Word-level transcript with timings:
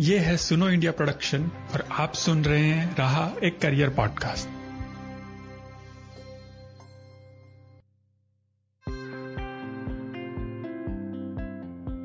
ये 0.00 0.18
है 0.18 0.36
सुनो 0.36 0.68
इंडिया 0.68 0.92
प्रोडक्शन 0.92 1.42
और 1.44 1.84
आप 1.92 2.12
सुन 2.12 2.44
रहे 2.44 2.64
हैं 2.64 2.96
रहा 2.96 3.32
एक 3.42 3.60
करियर 3.60 3.88
पॉडकास्ट। 3.88 4.48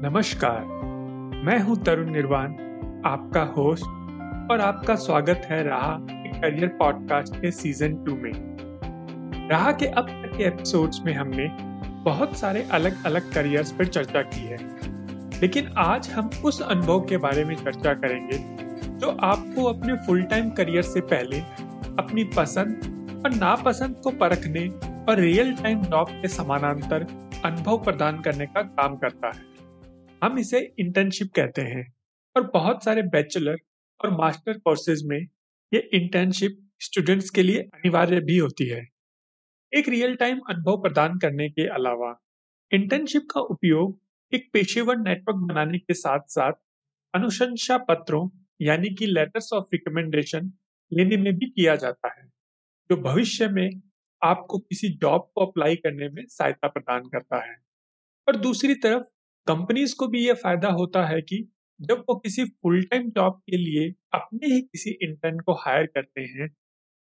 नमस्कार, 0.04 0.62
मैं 1.46 1.60
हूँ 1.60 1.84
तरुण 1.84 2.12
निर्वाण, 2.12 2.52
आपका 3.06 3.42
होस्ट 3.42 3.86
और 4.52 4.62
आपका 4.62 4.96
स्वागत 4.96 5.42
है 5.46 5.64
रहा 5.64 5.94
एक 6.28 6.42
करियर 6.42 6.68
पॉडकास्ट 6.68 7.36
के 7.36 7.52
सीज़न 7.52 8.06
टू 8.06 8.16
में। 8.16 8.32
रहा 9.50 9.72
के 9.72 9.86
अब 9.86 10.08
तक 10.08 10.38
के 10.38 10.44
एपिसोड्स 10.44 11.02
में 11.06 11.14
हमने 11.14 11.48
बहुत 12.04 12.38
सारे 12.38 12.64
अलग 12.72 13.04
अलग 13.04 13.34
करियर्स 13.34 13.72
पर 13.72 13.86
चर्चा 13.86 14.22
की 14.22 14.42
है। 14.42 14.99
लेकिन 15.42 15.68
आज 15.78 16.10
हम 16.10 16.30
उस 16.46 16.62
अनुभव 16.62 17.00
के 17.00 17.18
बारे 17.18 17.46
में 17.46 17.56
चर्चा 17.56 17.94
करेंगे, 17.94 18.38
जो 19.00 19.10
आपको 19.10 19.64
अपने 19.64 19.94
फुल 19.96 20.24
टाइम 20.24 20.50
करियर 20.50 20.82
से 20.82 21.02
पहले, 21.02 21.40
अपनी 22.00 22.24
पसंद 22.24 23.24
और 23.26 23.34
नापसंद 23.34 23.96
को 24.04 24.12
परखने 24.12 24.68
और 25.06 25.20
रियल 25.20 25.54
टाइम 25.54 25.82
जॉब 25.82 26.08
के 26.10 26.28
समानांतर 26.28 27.04
अनुभव 27.46 27.84
प्रदान 27.84 28.22
करने 28.22 28.46
का 28.46 28.62
काम 28.62 28.98
करता 28.98 29.28
है। 29.28 29.44
हम 30.24 30.40
इसे 30.40 30.76
इंटर्नशिप 30.80 31.32
कहते 31.36 31.62
हैं 31.62 31.94
और 32.36 32.52
बहुत 32.54 32.84
सारे 32.84 33.02
बैचलर 33.02 33.58
और 34.06 34.12
मास्टर 34.12 34.54
कोर्सेज 34.54 35.04
में 35.06 35.20
ये 35.74 35.90
इंटर्नशिप 35.94 36.70
स्टूडेंट्स 36.80 37.30
के 37.30 37.44
लिए 37.44 37.60
अनिवार्य 37.60 38.20
भी 38.20 38.38
होती 38.38 38.68
है। 38.70 38.88
एक 39.74 39.90
रियल 39.90 40.16
टाइम 40.16 40.40
अनुभव 40.50 40.82
प्रदान 40.82 41.18
करने 41.18 41.50
के 41.50 41.68
अलावा 41.68 42.14
इंटर्नशिप 42.74 43.28
का 43.34 43.42
उपयोग 43.42 44.00
एक 44.32 44.50
पेशेवर 44.54 44.98
नेटवर्क 44.98 45.38
बनाने 45.48 45.78
के 45.80 45.94
साथ 45.94 46.20
साथ 46.30 46.54
अनुशंसा 47.14 47.78
पत्रों, 47.80 48.30
यानी 48.62 48.90
कि 48.90 49.06
लेटर्स 49.08 49.50
ऑफ़ 49.54 49.66
रिकमेंडेशन 49.74 50.52
लेने 50.92 51.18
में 51.18 51.34
भी 51.36 51.46
किया 51.48 51.76
जाता 51.76 52.10
है, 52.10 52.28
जो 52.90 52.98
भविष्य 52.98 53.48
में 53.50 53.70
आपको 54.22 54.58
किसी 54.60 54.90
जॉब 54.98 55.30
को 55.36 55.46
अप्लाई 55.46 55.76
करने 55.76 56.10
में 56.10 56.24
सहायता 56.28 56.68
प्रदान 56.68 57.08
करता 57.10 57.44
है। 57.44 57.56
और 58.28 58.36
दूसरी 58.38 58.76
तरफ़ 58.76 59.04
कंपनीज़ 59.48 59.96
को 59.96 60.08
भी 60.08 60.26
यह 60.28 60.34
फ़ायदा 60.34 60.70
होता 60.72 61.06
है 61.06 61.22
कि 61.22 61.48
जब 61.80 62.04
वो 62.10 62.16
किसी 62.16 62.46
फुल 62.46 62.82
टाइम 62.84 63.10
जॉब 63.10 63.42
के 63.50 63.58
लिए 63.58 63.90
अपने 64.14 64.54
ही 64.54 64.62
किसी 64.62 64.92
इंटर्न 65.02 65.40
को 65.40 65.54
हायर 65.60 65.86
करते 65.86 66.22
हैं 66.22 66.50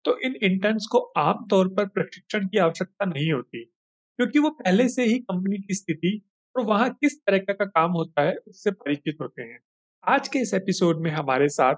तो 0.05 0.17
इन 0.19 0.35
इंटर्न्स 0.43 0.85
को 0.87 0.99
आमतौर 1.19 1.67
पर 1.69 1.87
प्रशिक्षण 1.87 2.47
की 2.47 2.57
आवश्यकता 2.57 3.05
नहीं 3.05 3.31
होती, 3.31 3.63
क्योंकि 3.63 4.39
वो 4.39 4.49
पहले 4.59 4.87
से 4.89 5.05
ही 5.05 5.19
कंपनी 5.21 5.57
की 5.57 5.73
स्थिति 5.73 6.11
और 6.55 6.65
वहाँ 6.65 6.89
किस 6.91 7.17
तरह 7.17 7.37
का 7.39 7.53
का 7.53 7.65
काम 7.65 7.91
होता 7.91 8.21
है, 8.21 8.35
उससे 8.37 8.71
परिचित 8.71 9.17
होते 9.21 9.41
हैं। 9.41 9.59
आज 10.03 10.27
के 10.27 10.39
इस 10.39 10.53
एपिसोड 10.53 11.01
में 11.01 11.09
हमारे 11.11 11.47
साथ 11.49 11.75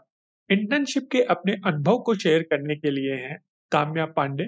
इंटर्नशिप 0.50 1.08
के 1.12 1.22
अपने 1.26 1.54
अनुभव 1.66 1.98
को 2.00 2.16
शेयर 2.16 2.44
करने 2.44 2.76
के 2.76 2.92
लिए 2.92 3.16
हैं 3.18 3.38
काम्या 3.72 4.06
पांडे, 4.08 4.46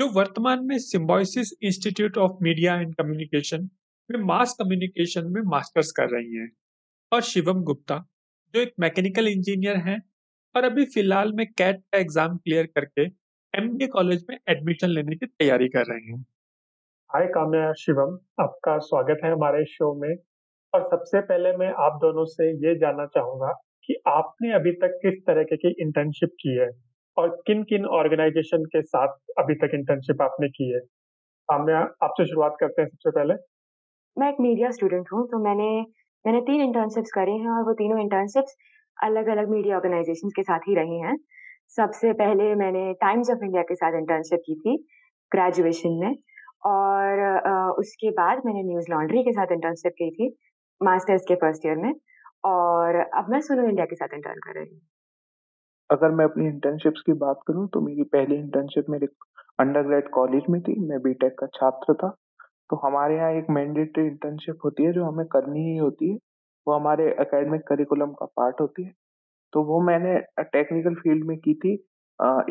जो 0.00 0.08
वर्तमान 0.10 0.64
में 0.66 0.76
Symbiosis 0.80 1.52
Institute 1.62 2.18
of 2.18 2.42
Media 2.42 2.74
and 2.76 2.94
Communication 2.94 3.68
में 4.10 4.18
मास 4.24 4.54
कम्युनिकेशन 4.58 5.26
में 5.26 5.40
मास्टर्स 5.46 5.92
कर 5.92 6.08
रही 6.10 6.36
हैं, 6.36 6.50
और 7.12 7.22
शिवम 7.22 7.62
गुप्ता, 7.62 8.04
जो 8.54 8.60
एक 8.60 8.72
मैकेनिकल 8.80 9.28
इंजीनियर 9.28 9.76
हैं 9.78 10.00
और 10.54 10.64
अभी 10.64 10.84
फ़िलहाल 10.86 11.32
में 11.32 11.46
कैट 11.48 11.80
का 11.82 11.98
एग्ज़ाम 11.98 12.36
क्लियर 12.38 12.66
करके 12.74 13.04
एमबीए 13.54 13.88
कॉलेज 13.88 14.24
में 14.30 14.36
एडमिशन 14.48 14.88
लेने 14.88 15.16
की 15.16 15.26
तैयारी 15.26 15.68
कर 15.68 15.86
रहे 15.86 16.00
हैं। 16.02 16.24
हाय 17.14 17.26
काम्या, 17.26 17.72
शिवम, 17.72 18.18
आपका 18.40 18.78
स्वागत 18.78 19.20
है 19.24 19.32
हमारे 19.32 19.64
शो 19.64 19.94
में। 19.94 20.16
और 20.74 20.82
सबसे 20.82 21.20
पहले 21.20 21.56
मैं 21.56 21.68
आप 21.68 21.92
दोनों 21.92 22.24
से 22.24 22.50
ये 22.50 22.74
जानना 22.78 23.06
चाहूँगा 23.06 23.52
कि 23.84 23.96
आपने 24.08 24.52
अभी 24.52 24.72
तक 24.72 24.88
किस 24.88 25.14
तरह 25.26 25.42
के, 25.42 25.56
की 25.56 25.68
इंटर्नशिप 25.68 26.28
की 26.28 26.56
है? 26.58 26.70
और 27.18 27.42
किन 27.46 27.62
किन 27.62 27.86
ऑर्गेनाइजेशन 27.86 28.64
के 28.64 28.82
साथ 28.82 29.08
अभी 29.38 29.54
तक 29.54 29.70
इंटर्नशिप 29.74 30.22
आपने 30.22 30.48
की 30.48 30.72
है? 30.72 30.80
काम्या, 31.48 31.78
आपसे 31.78 32.26
शुरुआत 32.26 32.56
करते 32.60 32.82
हैं 32.82 32.88
सबसे 32.88 33.10
पहले। 33.10 33.34
मैं 34.18 34.28
एक 34.28 34.40
मीडिया 34.40 34.70
स्टूडेंट 34.70 35.06
हूँ 35.12 35.26
तो 35.26 35.44
मैंने 35.44 35.80
मैंने 36.26 36.40
तीन 36.40 36.60
इंटर्नशिप्स 36.60 37.10
करी 37.12 37.38
हैं 37.38 37.50
और 37.50 37.64
वो 37.64 37.72
तीनों 37.72 38.00
इंटर्नशिप्स 38.00 38.56
अलग 39.02 39.26
अलग 39.26 39.48
मीडिया 39.48 39.76
ऑर्गेनाइजेशन 39.76 40.28
के 40.28 40.42
साथ 40.42 40.58
ही 40.58 40.74
रही 40.74 41.00
हैं। 41.00 41.16
सबसे 41.68 42.12
पहले 42.12 42.54
मैंने 42.54 42.92
टाइम्स 42.92 43.30
ऑफ़ 43.30 43.44
इंडिया 43.44 43.62
के 43.62 43.74
साथ 43.74 43.98
इंटर्नशिप 43.98 44.40
की 44.46 44.54
थी 44.54 44.86
ग्रेजुएशन 45.32 45.90
में। 45.90 46.14
और 46.62 47.20
उसके 47.78 48.10
बाद 48.12 48.42
मैंने 48.46 48.62
न्यूज़ 48.64 48.90
लॉन्ड्री 48.90 49.22
के 49.24 49.32
साथ 49.32 49.52
इंटर्नशिप 49.52 49.92
की 49.98 50.10
थी, 50.10 50.28
मास्टर्स 50.80 51.22
के 51.28 51.34
फ़र्स्ट 51.36 51.66
ईयर 51.66 51.76
में, 51.76 51.92
और 52.44 52.96
अब 52.96 53.30
मैं 53.30 53.40
सुनो 53.40 53.68
इंडिया 53.68 53.86
के 53.86 53.96
साथ 53.96 54.14
इंटर्न 54.14 54.38
कर 54.46 54.58
रही 54.58 54.70
हूँ। 54.70 54.80
अगर 55.90 56.10
मैं 56.10 56.24
अपनी 56.24 56.46
इंटर्नशिप्स 56.46 57.02
की 57.06 57.12
बात 57.20 57.40
करूँ 57.46 57.66
तो 57.68 57.80
मेरी 57.80 58.02
पहली 58.12 58.36
इंटर्नशिप 58.36 58.90
मेरे 58.90 59.06
अंडर 59.58 59.82
ग्रेड 59.86 60.08
कॉलेज 60.10 60.42
में 60.50 60.60
थी, 60.62 60.78
मैं 60.80 61.00
बीटेक 61.02 61.38
का 61.40 61.46
छात्र 61.54 61.94
था। 61.94 62.14
तो 62.70 62.76
हमारे 62.84 63.16
यहाँ 63.16 63.30
एक 63.34 63.46
मैंडेटरी 63.50 64.06
इंटर्नशिप 64.06 64.58
होती 64.64 64.82
है, 64.84 64.92
जो 64.92 65.04
हमें 65.04 65.26
करनी 65.28 65.60
ही 65.62 65.76
होती 65.76 66.10
है, 66.10 66.16
वो 66.66 66.74
हमारे 66.74 67.08
एकेडमिक 67.20 67.66
करिकुलम 67.68 68.12
का 68.12 68.26
पार्ट 68.36 68.60
होती 68.60 68.82
है। 68.84 68.92
तो 69.52 69.62
वो 69.64 69.80
मैंने 69.82 70.18
टेक्निकल 70.42 70.94
फ़ील्ड 70.96 71.24
में 71.26 71.36
की 71.38 71.54
थी 71.56 71.72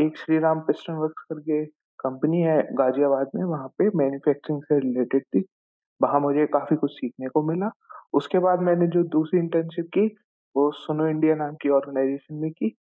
एक 0.04 0.18
श्री 0.18 0.40
राम 0.40 0.60
पिस्टन 0.62 0.94
वर्क 0.96 1.20
करके 1.30 1.64
कंपनी 2.00 2.42
है 2.42 2.62
गाजियाबाद 2.74 3.30
में, 3.36 3.44
वहाँ 3.44 3.68
पे 3.80 3.90
मैन्युफैक्चरिंग 3.96 4.62
से 4.64 4.80
रिलेटेड 4.80 5.24
थी। 5.26 5.46
वहाँ 6.02 6.20
मुझे 6.20 6.46
काफ़ी 6.48 6.76
कुछ 6.76 6.92
सीखने 6.92 7.28
को 7.28 7.44
मिला। 7.44 7.72
उसके 8.14 8.40
बाद 8.40 8.62
मैंने 8.62 8.88
जो 8.88 9.04
दूसरी 9.10 9.40
इंटर्नशिप 9.40 9.88
की, 9.94 10.06
वो 10.56 10.72
सुनो 10.72 11.08
इंडिया 11.08 11.36
नाम 11.36 11.56
की 11.56 11.70
ऑर्गेनाइजेशन 11.70 12.36
में 12.36 12.52
की। 12.52 12.76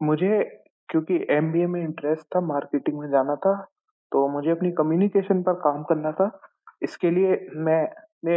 मुझे, 0.00 0.40
क्योंकि 0.88 1.26
एमबीए 1.30 1.66
में 1.66 1.80
इंटरेस्ट 1.82 2.26
था 2.36 2.40
मार्केटिंग 2.40 2.98
में 3.00 3.08
जाना 3.10 3.36
था 3.36 3.54
तो 4.12 4.26
मुझे 4.28 4.50
अपनी 4.50 4.70
कम्युनिकेशन 4.72 5.42
पर 5.42 5.52
काम 5.60 5.82
करना 5.82 6.12
था। 6.12 6.30
इसके 6.82 7.10
लिए 7.10 7.36
मैंने 7.56 8.36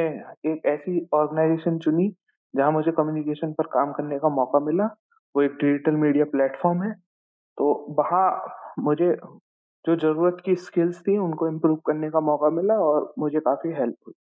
एक 0.52 0.66
ऐसी 0.66 1.08
ऑर्गेनाइजेशन 1.14 1.78
चुनी, 1.80 2.08
जहाँ 2.54 2.72
मुझे 2.72 2.92
कम्युनिकेशन 2.92 3.54
पर 3.54 3.68
काम 3.74 3.92
करने 3.94 4.20
का 4.20 4.30
मौका 4.30 4.60
मिला। 4.60 4.86
वो 5.36 5.42
एक 5.42 5.52
डिजिटल 5.54 5.96
मीडिया 5.96 6.26
प्लेटफॉर्म 6.26 6.84
है। 6.84 6.92
तो 7.58 7.74
वहाँ 8.00 8.28
मुझे 8.80 9.12
जो 9.86 9.96
ज़रूरत 9.98 10.38
की 10.46 10.56
स्किल्स 10.58 11.02
थी 11.02 11.18
उनको 11.20 11.48
इम्प्रूव 11.48 11.76
करने 11.88 12.10
का 12.12 12.20
मौका 12.24 12.50
मिला 12.52 12.76
और 12.82 13.14
मुझे 13.20 13.40
काफ़ी 13.42 13.72
हेल्प 13.74 13.96
हुई। 14.08 14.14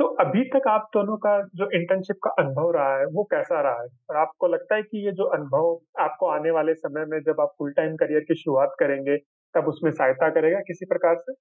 तो 0.00 0.04
अभी 0.20 0.42
तक 0.50 0.66
आप 0.68 0.88
दोनों 0.94 1.16
का 1.18 1.32
जो 1.56 1.68
इंटर्नशिप 1.74 2.16
का 2.24 2.30
अनुभव 2.38 2.70
रहा 2.72 2.96
है 2.98 3.06
वो 3.14 3.24
कैसा 3.32 3.60
रहा 3.62 3.82
है? 3.82 3.88
और 4.10 4.16
आपको 4.16 4.48
लगता 4.48 4.74
है 4.74 4.82
कि 4.82 5.04
ये 5.06 5.12
जो 5.12 5.24
अनुभव 5.36 6.02
आपको 6.02 6.26
आने 6.30 6.50
वाले 6.50 6.74
समय 6.74 7.04
में 7.06 7.18
जब 7.22 7.40
आप 7.40 7.54
फुल 7.58 7.72
टाइम 7.72 7.96
करियर 7.96 8.20
की 8.28 8.34
शुरुआत 8.34 8.74
करेंगे 8.80 9.16
तब 9.54 9.68
उसमें 9.68 9.90
सहायता 9.90 10.28
करेगा 10.30 10.60
किसी 10.68 10.86
प्रकार 10.86 11.16
से? 11.20 11.34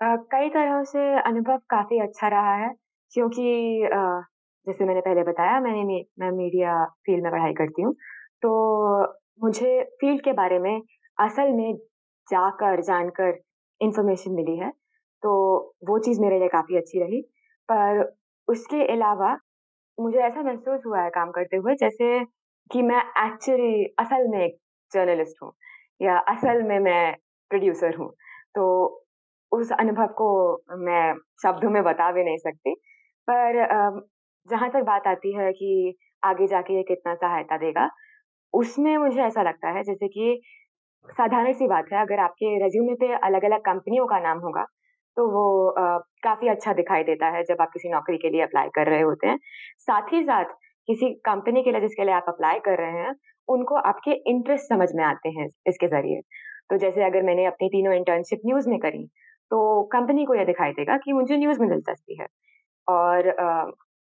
कई 0.00 0.48
तरह 0.50 0.82
से 0.84 1.00
अनुभव 1.20 1.58
काफ़ी 1.70 1.98
अच्छा 2.00 2.28
रहा 2.28 2.54
है 2.56 2.68
क्योंकि 3.12 3.42
जैसे 4.66 4.84
मैंने 4.84 5.00
पहले 5.00 5.22
बताया 5.24 5.60
मैंने 5.60 6.02
मैं 6.20 6.30
मीडिया 6.32 6.84
फ़ील्ड 7.06 7.22
में 7.24 7.32
पढ़ाई 7.32 7.52
करती 7.54 7.82
हूँ। 7.82 7.94
तो 8.42 8.50
मुझे 9.42 9.82
फ़ील्ड 10.00 10.22
के 10.24 10.32
बारे 10.32 10.58
में 10.58 10.80
असल 11.18 11.52
में 11.52 11.74
जाकर, 12.28 12.80
जानकर 12.82 13.38
इंफॉर्मेशन 13.80 14.32
मिली 14.32 14.56
है। 14.58 14.70
तो 15.22 15.32
वो 15.88 15.98
चीज़ 15.98 16.20
मेरे 16.20 16.38
लिए 16.38 16.48
काफ़ी 16.48 16.76
अच्छी 16.76 17.00
रही। 17.00 17.20
पर 17.68 18.02
उसके 18.48 18.86
अलावा 18.92 19.36
मुझे 19.98 20.18
ऐसा 20.18 20.42
महसूस 20.42 20.82
हुआ 20.86 21.02
है 21.02 21.10
काम 21.10 21.30
करते 21.30 21.56
हुए, 21.56 21.74
जैसे 21.74 22.24
कि 22.70 22.82
मैं 22.82 23.02
एक्चुअली 23.26 23.84
असल 24.00 24.28
में 24.28 24.40
एक 24.44 24.56
जर्नलिस्ट 24.92 25.42
हूँ 25.42 25.52
या 26.00 26.18
असल 26.28 26.62
में 26.62 26.78
मैं 26.80 27.14
प्रोड्यूसर 27.50 27.96
हूँ। 27.96 28.10
तो 28.54 28.64
उस 29.52 29.72
अनुभव 29.72 30.06
को 30.18 30.28
मैं 30.78 31.14
शब्दों 31.42 31.70
में 31.70 31.82
बता 31.84 32.10
भी 32.12 32.24
नहीं 32.24 32.38
सकती। 32.38 32.74
पर 33.28 33.62
जहाँ 34.48 34.70
तक 34.70 34.82
बात 34.86 35.06
आती 35.08 35.34
है 35.36 35.52
कि 35.52 35.96
आगे 36.24 36.46
जाके 36.46 36.76
ये 36.76 36.82
कितना 36.82 37.14
सहायता 37.14 37.56
देगा, 37.58 37.88
उसमें 38.54 38.96
मुझे 38.98 39.20
ऐसा 39.22 39.42
लगता 39.42 39.70
है, 39.70 39.82
जैसे 39.84 40.08
कि 40.08 40.40
साधारण 41.08 41.52
सी 41.52 41.66
बात 41.68 41.84
है, 41.92 42.00
अगर 42.00 42.18
आपके 42.20 42.56
रेज्यूमे 42.58 42.94
पे 42.96 43.12
अलग 43.26 43.44
अलग 43.44 43.60
कंपनियों 43.62 44.06
का 44.06 44.18
नाम 44.20 44.38
होगा 44.40 44.64
तो 45.16 45.26
वो 45.30 45.74
काफ़ी 46.24 46.48
अच्छा 46.48 46.72
दिखाई 46.72 47.02
देता 47.04 47.26
है 47.30 47.42
जब 47.44 47.56
आप 47.60 47.70
किसी 47.72 47.88
नौकरी 47.90 48.16
के 48.18 48.28
लिए 48.30 48.42
अप्लाई 48.42 48.68
कर 48.74 48.86
रहे 48.90 49.00
होते 49.02 49.26
हैं। 49.28 49.38
साथ 49.80 50.12
ही 50.12 50.22
साथ, 50.24 50.44
किसी 50.88 51.10
कंपनी 51.26 51.62
के 51.62 51.72
लिए 51.72 51.80
जिसके 51.80 52.04
लिए 52.04 52.14
आप 52.14 52.24
अप्लाई 52.28 52.58
कर 52.64 52.78
रहे 52.78 53.02
हैं, 53.02 53.14
उनको 53.48 53.74
आपके 53.82 54.12
इंटरेस्ट 54.30 54.68
समझ 54.68 54.88
में 54.96 55.04
आते 55.04 55.28
हैं 55.30 55.46
इसके 55.68 55.86
ज़रिए। 55.88 56.20
तो 56.70 56.76
जैसे 56.78 57.04
अगर 57.04 57.22
मैंने 57.22 57.44
अपनी 57.46 57.68
तीनों 57.68 57.94
इंटर्नशिप 57.94 58.40
न्यूज़ 58.46 58.68
में 58.70 58.78
करी 58.80 59.04
तो 59.50 59.82
कंपनी 59.92 60.24
को 60.24 60.34
यह 60.34 60.44
दिखाई 60.44 60.72
देगा 60.72 60.96
कि 60.98 61.12
मुझे 61.12 61.36
न्यूज़ 61.36 61.60
में 61.60 61.68
दिलचस्पी 61.70 62.16
है 62.20 62.26
और 62.88 63.30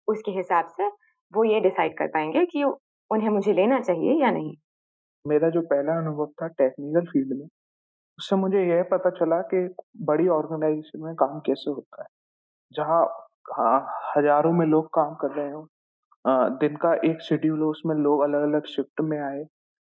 उसके 0.07 0.31
हिसाब 0.31 0.67
से 0.71 0.87
वो 1.33 1.43
ये 1.45 1.59
डिसाइड 1.61 1.97
कर 1.97 2.07
पाएँगे 2.09 2.45
कि 2.47 2.63
उन्हें 2.63 3.29
मुझे 3.29 3.53
लेना 3.53 3.79
चाहिए 3.81 4.21
या 4.21 4.31
नहीं। 4.31 4.55
मेरा 5.25 5.49
जो 5.49 5.61
पहला 5.63 5.97
अनुभव 5.97 6.27
था 6.41 6.47
टेक्निकल 6.59 7.05
फ़ील्ड 7.07 7.33
में 7.33 7.45
उससे 8.19 8.35
मुझे 8.37 8.63
यह 8.65 8.83
पता 8.91 9.09
चला 9.11 9.41
कि 9.53 9.67
बड़ी 10.05 10.27
ऑर्गेनाइजेशन 10.29 11.03
में 11.03 11.15
काम 11.15 11.39
कैसे 11.47 11.71
होता 11.71 12.01
है। 12.01 12.07
जहाँ 12.71 13.03
हाँ 13.51 13.79
हज़ारों 14.17 14.51
में 14.53 14.65
लोग 14.67 14.87
काम 14.95 15.15
कर 15.21 15.31
रहे 15.33 15.51
हो 15.51 15.67
दिन 16.59 16.75
का 16.77 16.93
एक 17.05 17.21
शेड्यूल 17.23 17.59
हो 17.61 17.69
उसमें 17.71 17.95
लोग 17.97 18.21
अलग-अलग 18.23 18.65
शिफ्ट 18.67 19.01
में 19.03 19.19
आए, 19.19 19.43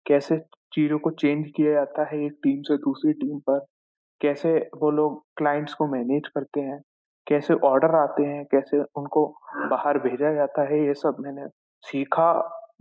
कैसे 0.05 0.37
चीज़ों 0.73 0.99
को 0.99 1.11
चेंज 1.13 1.47
किया 1.57 1.73
जाता 1.73 2.03
है 2.11 2.23
एक 2.25 2.33
टीम 2.43 2.61
से 2.63 2.77
दूसरी 2.79 3.13
टीम 3.15 3.39
पर, 3.49 3.59
कैसे 4.21 4.57
वो 4.77 4.91
लोग 4.91 5.21
क्लाइंट्स 5.37 5.73
को 5.75 5.87
मैनेज 5.87 6.27
करते 6.35 6.61
हैं, 6.61 6.81
कैसे 7.27 7.53
ऑर्डर 7.65 7.95
आते 7.97 8.23
हैं, 8.23 8.45
कैसे 8.45 8.81
उनको 8.97 9.25
बाहर 9.71 9.99
भेजा 9.99 10.33
जाता 10.33 10.63
है, 10.71 10.85
ये 10.87 10.93
सब 10.95 11.17
मैंने 11.21 11.47
सीखा, 11.83 12.31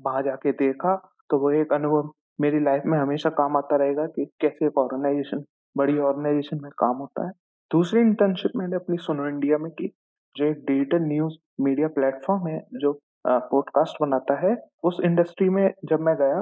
वहाँ 0.02 0.22
जाके 0.22 0.52
देखा, 0.54 0.96
तो 1.30 1.38
वो 1.38 1.50
एक 1.52 1.72
अनुभव 1.72 2.12
मेरी 2.38 2.60
लाइफ 2.60 2.82
में 2.86 2.98
हमेशा 2.98 3.30
काम 3.32 3.56
आता 3.56 3.76
रहेगा 3.76 4.06
कि 4.06 4.24
कैसे 4.40 4.66
एक 4.66 4.78
ऑर्गेनाइज़ेशन 4.78 5.44
बड़ी 5.76 5.98
ऑर्गेनाइज़ेशन 6.00 6.60
में 6.62 6.70
काम 6.78 6.96
होता 6.96 7.26
है। 7.26 7.32
दूसरी 7.70 8.00
इंटर्नशिप 8.00 8.52
मैंने 8.56 8.76
अपनी 8.76 8.96
सुनो 8.98 9.26
इंडिया 9.28 9.58
में 9.58 9.70
की, 9.72 9.90
जो 10.36 10.44
एक 10.44 10.64
डिजिटल 10.66 11.02
न्यूज़ 11.02 11.34
मीडिया 11.60 11.88
प्लेटफ़ॉर्म 11.88 12.46
है 12.48 12.60
जो 12.74 12.92
पॉडकास्ट 13.26 13.96
बनाता 14.02 14.34
है। 14.40 14.56
उस 14.84 14.98
इंडस्ट्री 15.04 15.48
में 15.48 15.70
जब 15.84 16.00
मैं 16.00 16.14
गया, 16.16 16.40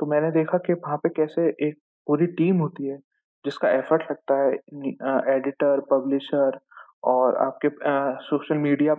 तो 0.00 0.06
मैंने 0.06 0.30
देखा 0.30 0.58
कि 0.58 0.72
वहाँ 0.74 0.96
पे 0.96 1.08
कैसे 1.08 1.48
एक 1.68 1.78
पूरी 2.06 2.26
टीम 2.38 2.58
होती 2.58 2.88
है, 2.88 2.96
जिसका 3.44 3.70
एफर्ट 3.70 4.02
लगता 4.10 4.34
है 4.36 4.52
एडिटर, 5.36 5.80
पब्लिशर 5.90 6.58
और 7.04 7.36
आपके 7.36 7.68
सोशल 8.24 8.58
मीडिया 8.58 8.94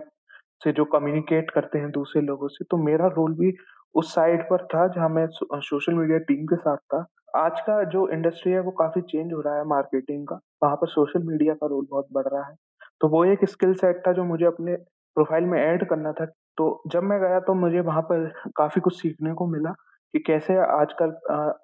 से 0.62 0.72
जो 0.72 0.84
कम्युनिकेट 0.86 1.50
करते 1.50 1.78
हैं 1.78 1.90
दूसरे 1.90 2.22
लोगों 2.22 2.48
से, 2.48 2.64
तो 2.70 2.76
मेरा 2.76 3.06
रोल 3.08 3.34
भी 3.34 3.52
उस 3.94 4.14
साइड 4.14 4.42
पर 4.50 4.64
था 4.66 4.86
जहाँ 4.88 5.08
मैं 5.08 5.26
सोशल 5.32 5.94
मीडिया 5.94 6.18
टीम 6.28 6.46
के 6.46 6.56
साथ 6.56 6.76
था। 6.94 7.06
आज 7.36 7.60
का 7.60 7.82
जो 7.90 8.08
इंडस्ट्री 8.08 8.52
है 8.52 8.60
वो 8.60 8.70
काफ़ी 8.78 9.00
चेंज 9.02 9.32
हो 9.32 9.40
रहा 9.40 9.56
है 9.56 9.64
मार्केटिंग 9.68 10.26
का, 10.26 10.38
वहाँ 10.62 10.76
पर 10.76 10.88
सोशल 10.88 11.22
मीडिया 11.22 11.54
का 11.54 11.66
रोल 11.66 11.86
बहुत 11.90 12.06
बढ़ 12.12 12.26
रहा 12.32 12.48
है। 12.48 12.54
तो 13.00 13.08
वो 13.08 13.24
एक 13.24 13.44
स्किल 13.44 13.74
सेट 13.74 14.02
था 14.06 14.12
जो 14.12 14.24
मुझे 14.24 14.44
अपने 14.46 14.74
प्रोफ़ाइल 15.16 15.44
में 15.44 15.58
ऐड 15.60 15.88
करना 15.88 16.12
था। 16.12 16.24
तो 16.58 16.82
जब 16.88 17.02
मैं 17.02 17.20
गया 17.20 17.38
तो 17.40 17.54
मुझे 17.54 17.80
वहाँ 17.80 18.02
पर 18.02 18.28
काफ़ी 18.56 18.80
कुछ 18.80 19.00
सीखने 19.02 19.32
को 19.34 19.46
मिला 19.46 19.70
कि 20.14 20.18
कैसे 20.18 20.56
आजकल 20.58 21.10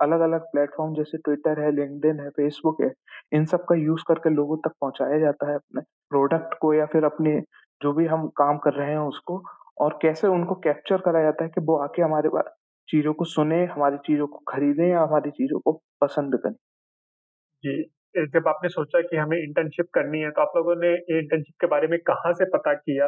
अलग-अलग 0.03 0.41
प्लेटफ़ॉर्म 0.53 0.95
जैसे 0.95 1.19
ट्विटर 1.19 1.61
है, 1.61 1.71
लिंक्डइन 1.73 2.21
है, 2.21 2.29
फेसबुक 2.31 2.81
है, 2.83 2.93
इन 3.33 3.45
सब 3.45 3.65
का 3.65 3.75
यूज़ 3.75 4.03
करके 4.09 4.31
लोगों 4.31 4.57
तक 4.59 4.73
पहुँचाया 4.81 5.19
जाता 5.19 5.49
है 5.49 5.55
अपने 5.55 5.83
प्रोडक्ट 6.11 6.55
को 6.61 6.73
या 6.75 6.87
फिर 6.87 7.05
अपने 7.05 7.41
जो 7.81 7.93
भी 7.93 8.07
हम 8.07 8.27
काम 8.37 8.59
कर 8.61 8.75
रहे 8.75 8.91
हैं 8.91 8.99
उसको 9.07 9.43
और 9.81 9.99
कैसे 10.03 10.27
उनको 10.29 10.55
कैप्चर 10.63 11.01
करा 11.01 11.23
जाता 11.23 11.45
है 11.45 11.51
कि 11.51 11.61
वो 11.63 11.77
आके 11.81 12.03
हमारे 12.03 12.31
चीज़ों 12.89 13.13
को 13.15 13.25
सुने, 13.27 13.65
हमारी 13.67 13.97
चीज़ों 14.07 14.27
को 14.27 14.39
खरीदें 14.49 14.89
या 14.89 15.03
हमारी 15.03 15.31
चीज़ों 15.33 15.61
को 15.61 15.73
पसंद 16.03 16.37
करें। 16.37 16.55
जी, 17.65 17.83
जब 18.27 18.49
आपने 18.49 18.69
सोचा 18.69 19.01
कि 19.03 19.17
हमें 19.17 19.37
इंटर्नशिप 19.39 19.87
करनी 19.95 20.21
है, 20.21 20.31
तो 20.31 20.41
आप 20.43 20.53
लोगों 20.57 20.75
ने 20.77 20.93
इंटर्नशिप 21.19 21.55
के 21.61 21.67
बारे 21.67 21.87
में 21.89 21.99
कहाँ 22.03 22.33
से 22.35 22.45
पता 22.51 22.73
किया 22.75 23.07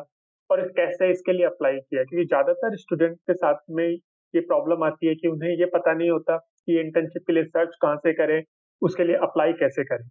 और 0.51 0.63
कैसे 0.73 1.11
इसके 1.13 1.33
लिए 1.33 1.47
अप्लाई 1.47 1.77
किया? 1.79 2.05
क्योंकि 2.05 2.27
ज़्यादातर 2.27 2.77
स्टूडेंट 2.79 3.17
के 3.23 3.35
साथ 3.35 3.59
में 3.73 3.87
ये 4.35 4.41
प्रॉब्लम 4.43 4.85
आती 4.85 5.07
है 5.09 5.15
कि 5.15 5.29
उन्हें 5.29 5.51
ये 5.53 5.67
पता 5.75 5.93
नहीं 5.95 6.11
होता 6.11 6.37
कि 6.37 6.81
इंटर्नशिप 6.81 7.23
के 7.27 7.33
लिए 7.33 7.45
सर्च 7.47 7.77
कहाँ 7.83 7.97
से 7.99 8.13
करें, 8.15 8.43
उसके 8.83 9.05
लिए 9.05 9.17
अप्लाई 9.23 9.53
कैसे 9.61 9.85
करें? 9.85 10.09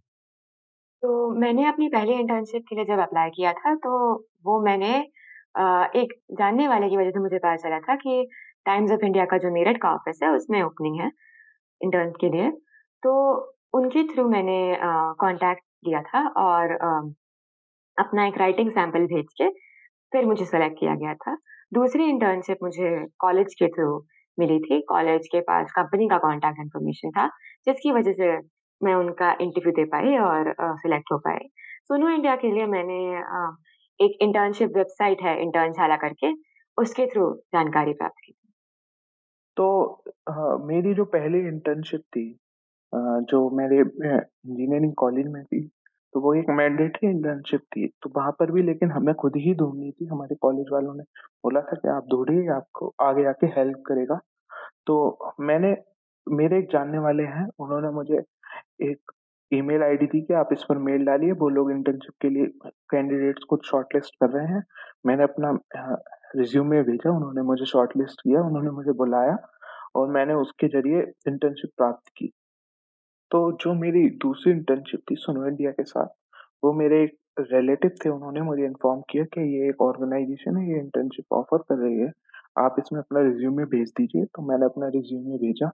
तो 1.02 1.08
मैंने 1.40 1.64
अपनी 1.68 1.88
पहली 1.88 2.12
इंटर्नशिप 2.12 2.62
के 2.68 2.76
लिए 2.76 2.84
जब 2.84 2.98
अप्लाई 3.00 3.30
किया 3.30 3.52
था, 3.52 3.74
तो 3.74 4.14
वो 4.46 4.60
मैंने 4.62 4.88
एक 6.00 6.12
जानने 6.38 6.66
वाले 6.68 6.88
की 6.88 6.96
वजह 6.96 7.10
से 7.10 7.20
मुझे 7.20 7.38
पता 7.38 7.54
चला 7.56 7.78
था 7.80 7.94
कि 7.96 8.26
टाइम्स 8.66 8.92
ऑफ़ 8.92 9.04
इंडिया 9.04 9.24
का 9.26 9.38
जो 9.38 9.50
मेरठ 9.52 9.76
का 9.82 9.90
ऑफ़िस 9.94 10.18
है 10.22 10.30
उसमें 10.36 10.62
ओपनिंग 10.62 11.00
है 11.00 11.10
इंटर्न 11.80 12.10
के 12.20 12.30
लिए। 12.30 12.50
तो 13.02 13.12
उनके 13.74 14.02
थ्रू 14.14 14.28
मैंने 14.28 14.58
कांटेक्ट 15.20 15.62
किया 15.84 16.02
था 16.02 16.26
और 16.42 16.72
अपना 17.98 18.26
एक 18.26 18.38
राइटिंग 18.38 18.70
सैंपल 18.72 19.06
भेज 19.06 19.26
के 19.40 19.48
फिर 20.12 20.26
मुझे 20.26 20.44
सेलेक्ट 20.44 20.78
किया 20.80 20.94
गया 20.96 21.14
था। 21.14 21.36
दूसरी 21.74 22.04
इंटर्नशिप 22.10 22.58
मुझे 22.62 22.90
कॉलेज 23.20 23.54
के 23.58 23.68
थ्रू 23.68 23.98
मिली 24.38 24.58
थी। 24.60 24.80
कॉलेज 24.88 25.26
के 25.32 25.40
पास 25.42 25.72
कंपनी 25.76 26.08
का 26.08 26.18
कॉन्टैक्ट 26.18 26.60
इन्फॉर्मेशन 26.60 27.10
था 27.10 27.26
जिसकी 27.66 27.92
वजह 27.92 28.12
से 28.12 28.36
मैं 28.80 28.94
उनका 28.94 29.30
इंटरव्यू 29.40 29.72
दे 29.72 29.84
पाई 29.84 30.16
और 30.18 30.54
सिलेक्ट 30.60 31.12
हो 31.12 31.18
पाई 31.18 31.48
सोनो 31.84 32.08
इंडिया 32.10 32.36
के 32.36 32.50
लिए 32.52 32.66
मैंने 32.66 32.98
एक 34.00 34.18
इंटर्नशिप 34.22 34.76
वेबसाइट 34.76 35.22
है 35.22 35.40
इंटर्नशाला 35.42 35.96
करके, 35.96 36.32
उसके 36.78 37.06
थ्रू 37.06 37.32
जानकारी 37.54 37.92
प्राप्त 37.92 38.20
की 38.24 38.34
तो 39.56 40.02
हाँ, 40.30 40.58
मेरी 40.66 40.94
जो 40.94 41.04
पहली 41.04 41.38
इंटर्नशिप 41.48 42.00
थी 42.00 42.28
जो 42.92 43.38
मेरे 43.56 43.78
इंजीनियरिंग 43.78 44.92
कॉलेज 44.98 45.26
में 45.28 45.42
थी, 45.44 45.60
तो 46.14 46.20
वो 46.20 46.34
एक 46.34 46.50
मैंडेटरी 46.50 47.08
इंटर्नशिप 47.10 47.60
थी। 47.76 47.86
तो 48.02 48.10
वहाँ 48.16 48.30
पर 48.38 48.50
भी 48.52 48.62
लेकिन 48.62 48.90
हमें 48.90 49.14
खुद 49.14 49.36
ही 49.36 49.54
ढूँढनी 49.54 49.90
थी, 49.90 50.06
हमारे 50.06 50.36
कॉलेज 50.42 50.66
वालों 50.72 50.94
ने 50.94 51.02
बोला 51.44 51.60
था 51.60 51.76
कि 51.76 51.88
आप 51.88 52.06
ढूँढिए, 52.12 52.48
आपको 52.50 52.94
आगे 53.00 53.24
आके 53.28 53.46
हेल्प 53.58 53.82
करेगा। 53.86 54.18
तो 54.86 55.34
मैंने 55.40 55.74
मेरे 56.26 56.58
एक 56.58 56.70
जानने 56.72 56.98
वाले 56.98 57.22
हैं, 57.24 57.46
उन्होंने 57.60 57.90
मुझे 57.90 58.22
एक 58.82 59.12
ईमेल 59.52 59.82
आईडी 59.82 60.06
थी 60.06 60.22
कि 60.22 60.34
आप 60.34 60.48
इस 60.52 60.64
पर 60.68 60.78
मेल 60.78 61.04
डालिए, 61.04 61.32
वो 61.32 61.48
लोग 61.48 61.70
इंटर्नशिप 61.70 62.14
के 62.20 62.28
लिए 62.28 62.46
कैंडिडेट्स 62.66 63.44
को 63.44 63.58
शॉर्टलिस्ट 63.64 64.14
कर 64.14 64.30
रहे 64.30 64.46
हैं। 64.46 64.64
मैंने 65.06 65.22
अपना 65.22 65.58
रिज्यूमे 66.36 66.82
भेजा, 66.82 67.10
उन्होंने 67.10 67.42
मुझे 67.42 67.64
शॉर्टलिस्ट 67.64 68.20
किया, 68.20 68.42
उन्होंने 68.42 68.70
मुझे 68.70 68.92
बुलाया 68.92 69.36
और 69.94 70.08
मैंने 70.08 70.34
उसके 70.34 70.68
ज़रिए 70.68 71.00
इंटर्नशिप 71.28 71.70
प्राप्त 71.76 72.12
की। 72.16 72.32
तो 73.30 73.52
जो 73.52 73.74
मेरी 73.74 74.10
दूसरी 74.10 74.52
इंटर्नशिप 74.52 75.00
थी 75.10 75.16
सुनो 75.16 75.46
इंडिया 75.46 75.70
के 75.70 75.84
साथ, 75.84 76.06
वो 76.64 76.72
मेरे 76.72 77.04
एक 77.04 77.16
रिलेटिव 77.40 77.90
थे, 78.04 78.08
उन्होंने 78.08 78.40
मुझे 78.40 78.64
इन्फॉर्म 78.64 79.02
किया 79.10 79.24
कि 79.24 79.40
ये 79.40 79.68
एक 79.68 79.82
ऑर्गेनाइज़ेशन 79.82 80.56
है, 80.56 80.72
ये 80.72 80.78
इंटर्नशिप 80.78 81.24
ऑफ़र 81.32 81.58
कर 81.58 81.74
रही 81.74 81.98
है, 81.98 82.12
आप 82.58 82.76
इसमें 82.78 83.00
अपना 83.00 83.20
रिज्यूमे 83.20 83.64
भेज 83.64 83.92
दीजिए। 83.96 84.24
तो 84.24 84.42
मैंने 84.42 84.64
अपना 84.64 84.88
रिज्यूमे 84.88 85.36
भेजा, 85.36 85.70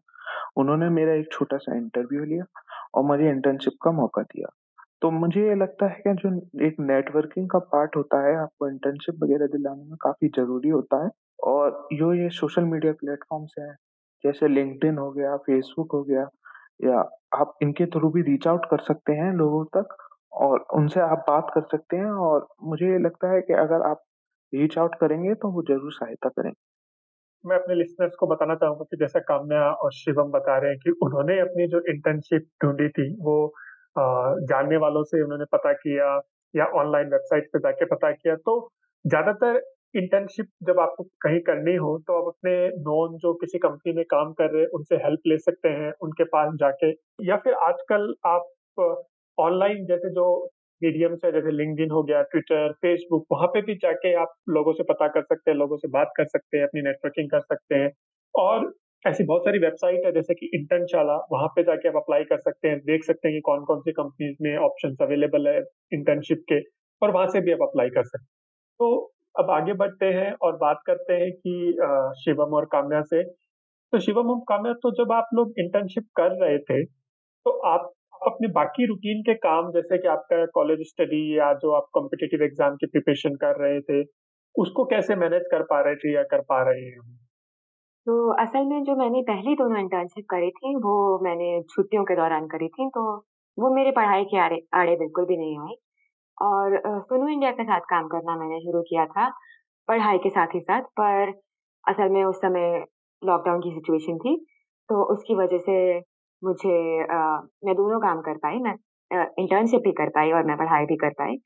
उन्होंने 0.56 0.88
मेरा 0.88 1.12
एक 1.12 1.32
छोटा-सा 1.32 1.76
इंटरव्यू 1.76 2.24
लिया 2.24 2.44
और 2.94 3.04
मुझे 3.04 3.28
इंटर्नशिप 3.30 3.74
का 3.82 3.90
मौका 3.92 4.22
दिया। 4.24 4.48
तो 5.02 5.10
मुझे 5.12 5.40
ये 5.42 5.54
लगता 5.54 5.86
है 5.88 6.00
कि 6.02 6.12
जो 6.18 6.30
एक 6.66 6.76
नेटवर्किंग 6.82 7.48
का 7.50 7.58
पार्ट 7.68 7.96
होता 7.96 8.20
है, 8.26 8.36
आपको 8.36 8.68
इंटर्नशिप 8.68 9.22
वगैरह 9.22 9.46
दिलाने 9.48 9.84
में 9.84 9.96
काफ़ी 10.02 10.28
ज़रूरी 10.36 10.68
होता 10.70 11.04
है 11.04 11.10
और 11.46 11.88
जो 11.94 12.12
ये 12.14 12.28
सोशल 12.32 12.64
मीडिया 12.66 12.92
प्लेटफ़ॉर्म्स 12.94 13.54
हैं, 13.58 13.74
जैसे 14.24 14.48
लिंक्डइन 14.48 14.98
हो 14.98 15.10
गया, 15.12 15.36
फेसबुक 15.38 15.92
हो 15.92 16.02
गया 16.04 16.28
या 16.82 16.98
आप 17.34 17.54
इनके 17.62 17.86
थ्रू 17.88 18.10
भी 18.10 18.22
रीच 18.22 18.46
आउट 18.48 18.66
कर 18.70 18.78
सकते 18.82 19.12
हैं 19.14 19.32
लोगों 19.34 19.64
तक 19.76 19.96
और 20.38 20.64
उनसे 20.74 21.00
आप 21.02 21.24
बात 21.28 21.50
कर 21.54 21.62
सकते 21.70 21.96
हैं 21.96 22.10
और 22.22 22.46
मुझे 22.64 22.86
ये 22.86 22.98
लगता 23.00 23.32
है 23.32 23.40
कि 23.42 23.52
अगर 23.58 23.82
आप 23.84 24.02
रीच 24.52 24.78
आउट 24.78 24.94
करेंगे 25.00 25.34
तो 25.36 25.50
वो 25.50 25.62
ज़रूर 25.64 25.92
सहायता 25.92 26.28
करेंगे। 26.30 26.56
मैं 27.44 27.56
अपने 27.56 27.74
लिसनर्स 27.74 28.14
को 28.16 28.26
बताना 28.26 28.54
चाहूँगा 28.54 28.84
कि 28.90 28.96
जैसा 28.96 29.20
काम्या 29.28 29.62
और 29.74 29.92
शिवम 29.94 30.30
बता 30.30 30.56
रहे 30.58 30.70
हैं 30.70 30.78
कि 30.78 30.90
उन्होंने 31.02 31.38
अपनी 31.40 31.66
जो 31.68 31.80
इंटर्नशिप 31.90 32.46
ढूँढी 32.64 32.88
थी 32.90 33.08
वो 33.22 33.36
जानने 34.48 34.76
वालों 34.78 35.02
से 35.04 35.22
उन्होंने 35.24 35.44
पता 35.52 35.72
किया 35.74 36.06
या 36.54 36.64
ऑनलाइन 36.80 37.08
वेबसाइट 37.08 37.48
पे 37.52 37.58
जाके 37.60 37.84
पता 37.86 38.10
किया। 38.12 38.34
तो 38.36 38.54
ज़्यादातर 39.04 39.60
इंटर्नशिप 39.94 40.46
जब 40.66 40.80
आपको 40.80 41.02
कहीं 41.22 41.40
करनी 41.40 41.74
हो 41.76 41.96
तो 42.06 42.18
आप 42.20 42.28
अपने 42.28 42.54
नॉन 42.82 43.16
जो 43.18 43.32
किसी 43.36 43.58
कंपनी 43.58 43.92
में 43.92 44.04
काम 44.10 44.32
कर 44.32 44.50
रहे 44.52 44.62
हैं 44.62 44.68
उनसे 44.74 44.96
हेल्प 45.04 45.20
ले 45.26 45.38
सकते 45.40 45.68
हैं, 45.70 45.92
उनके 46.02 46.24
पास 46.26 46.54
जाके 46.60 46.90
या 47.26 47.36
फिर 47.44 47.54
आजकल 47.64 48.14
आप 48.26 48.50
ऑनलाइन 49.38 49.84
जैसे 49.86 50.10
जो 50.10 50.26
मीडियम्स 50.84 51.20
है 51.24 51.32
जैसे 51.32 51.50
लिंक्डइन 51.56 51.90
हो 51.90 52.02
गया, 52.02 52.22
ट्विटर, 52.24 52.72
फेसबुक 52.82 53.26
वहाँ 53.32 53.46
पे 53.48 53.62
भी 53.62 53.74
जाके 53.76 54.14
आप 54.16 54.34
लोगों 54.50 54.72
से 54.72 54.82
पता 54.84 55.08
कर 55.08 55.22
सकते 55.22 55.50
हैं, 55.50 55.58
लोगों 55.58 55.76
से 55.76 55.88
बात 55.90 56.12
कर 56.16 56.26
सकते 56.26 56.58
हैं, 56.58 56.64
अपनी 56.64 56.82
नेटवर्किंग 56.82 57.30
कर 57.30 57.40
सकते 57.42 57.74
हैं 57.74 57.90
और 58.34 58.72
ऐसी 59.04 59.24
बहुत 59.24 59.42
सारी 59.44 59.58
वेबसाइट 59.58 60.04
है 60.06 60.12
जैसे 60.12 60.34
कि 60.34 60.50
इंटर्नशाला 60.54 61.16
वहाँ 61.32 61.48
पे 61.56 61.62
जाके 61.62 61.88
आप 61.88 61.96
अप्लाई 61.96 62.24
कर 62.24 62.38
सकते 62.38 62.68
हैं, 62.68 62.78
देख 62.80 63.04
सकते 63.04 63.28
हैं 63.28 63.36
कि 63.36 63.40
कौन-कौन 63.40 63.80
सी 63.80 63.92
कंपनीज़ 63.92 64.36
में 64.42 64.56
ऑप्शन 64.58 64.96
अवेलेबल 65.02 65.48
है 65.48 65.58
इंटर्नशिप 65.92 66.44
के 66.52 66.60
और 67.02 67.10
वहाँ 67.10 67.26
से 67.26 67.40
भी 67.40 67.52
आप 67.52 67.62
अप्लाई 67.62 67.88
कर 67.90 68.04
सकते 68.04 68.22
हैं। 68.22 68.28
तो 68.80 68.90
अब 69.36 69.50
आगे 69.50 69.72
बढ़ते 69.74 70.06
हैं 70.14 70.32
और 70.42 70.56
बात 70.56 70.80
करते 70.86 71.14
हैं 71.14 71.30
कि 71.32 71.54
शिवम 72.24 72.54
और 72.54 72.64
काम्या 72.72 73.02
से। 73.04 73.22
तो 73.92 73.98
शिवम 74.00 74.30
और 74.30 74.40
काम्या 74.48 74.72
तो 74.82 74.90
जब 74.94 75.12
आप 75.12 75.28
लोग 75.34 75.52
इंटर्नशिप 75.58 76.04
कर 76.16 76.32
रहे 76.42 76.58
थे, 76.60 76.84
तो 76.84 77.50
आप 77.68 77.92
अपने 78.26 78.48
बाकी 78.52 78.86
रूटीन 78.86 79.22
के 79.22 79.34
काम 79.34 79.70
जैसे 79.72 79.98
कि 79.98 80.08
आपका 80.08 80.44
कॉलेज 80.54 80.80
स्टडी 80.88 81.22
या 81.38 81.52
जो 81.54 81.72
आप 81.72 81.88
कॉम्पिटिटिव 81.94 82.42
एग्ज़ाम 82.42 82.76
की 82.76 82.86
प्रिपरेशन 82.86 83.34
कर 83.36 83.60
रहे 83.62 83.80
थे, 83.80 84.02
उसको 84.54 84.84
कैसे 84.84 85.16
मैनेज 85.16 85.42
कर 85.50 85.62
पा 85.64 85.80
रहे 85.80 85.96
थे 85.96 86.14
या 86.14 86.22
कर 86.30 86.40
पा 86.48 86.62
रहे 86.62 86.84
हैं? 86.84 87.00
तो 88.06 88.14
असल 88.42 88.64
में 88.64 88.82
जो 88.84 88.94
मैंने 88.96 89.20
पहली 89.22 89.54
दोनों 89.54 89.80
इंटर्नशिप 89.80 90.24
करी 90.30 90.50
थी, 90.50 90.74
वो 90.76 91.18
मैंने 91.24 91.62
छुट्टियों 91.70 92.04
के 92.04 92.14
दौरान 92.16 92.46
करी 92.46 92.68
थी, 92.68 92.88
तो 92.88 93.02
वो 93.58 93.74
मेरे 93.74 93.90
पढ़ाई 93.90 94.24
के 94.24 94.38
आड़े 94.38 94.60
आड़े 94.74 94.96
बिल्कुल 94.96 95.24
भी 95.26 95.36
नहीं 95.36 95.58
आई 95.58 95.74
और 96.38 96.78
सुनो 97.02 97.28
इंडिया 97.28 97.50
के 97.52 97.64
साथ 97.64 97.80
काम 97.90 98.08
करना 98.08 98.36
मैंने 98.36 98.60
शुरू 98.60 98.82
किया 98.82 99.06
था, 99.06 99.28
पढ़ाई 99.88 100.18
के 100.18 100.30
साथ 100.30 100.54
ही 100.54 100.60
साथ 100.60 100.82
पर 101.00 101.32
असल 101.84 102.08
में 102.10 102.24
उस 102.24 102.36
समय 102.38 102.84
लॉकडाउन 103.22 103.60
की 103.60 103.70
सिचुएशन 103.70 104.18
थी, 104.18 104.36
तो 104.88 105.04
उसकी 105.14 105.34
वजह 105.34 105.58
से 105.60 105.76
मुझे 106.42 106.76
आ, 107.04 107.18
मैं 107.64 107.74
दोनों 107.74 108.00
काम 108.00 108.20
कर 108.22 108.36
पाई 108.38 108.58
मैं 108.60 108.74
इंटर्नशिप 109.40 109.80
भी 109.80 109.92
कर 109.92 110.08
पाई 110.10 110.32
और 110.32 110.44
मैं 110.46 110.56
पढ़ाई 110.56 110.84
भी 110.86 110.96
कर 110.96 111.10
पाई। 111.18 111.36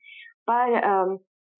पर 0.47 0.75
आ, 0.75 1.05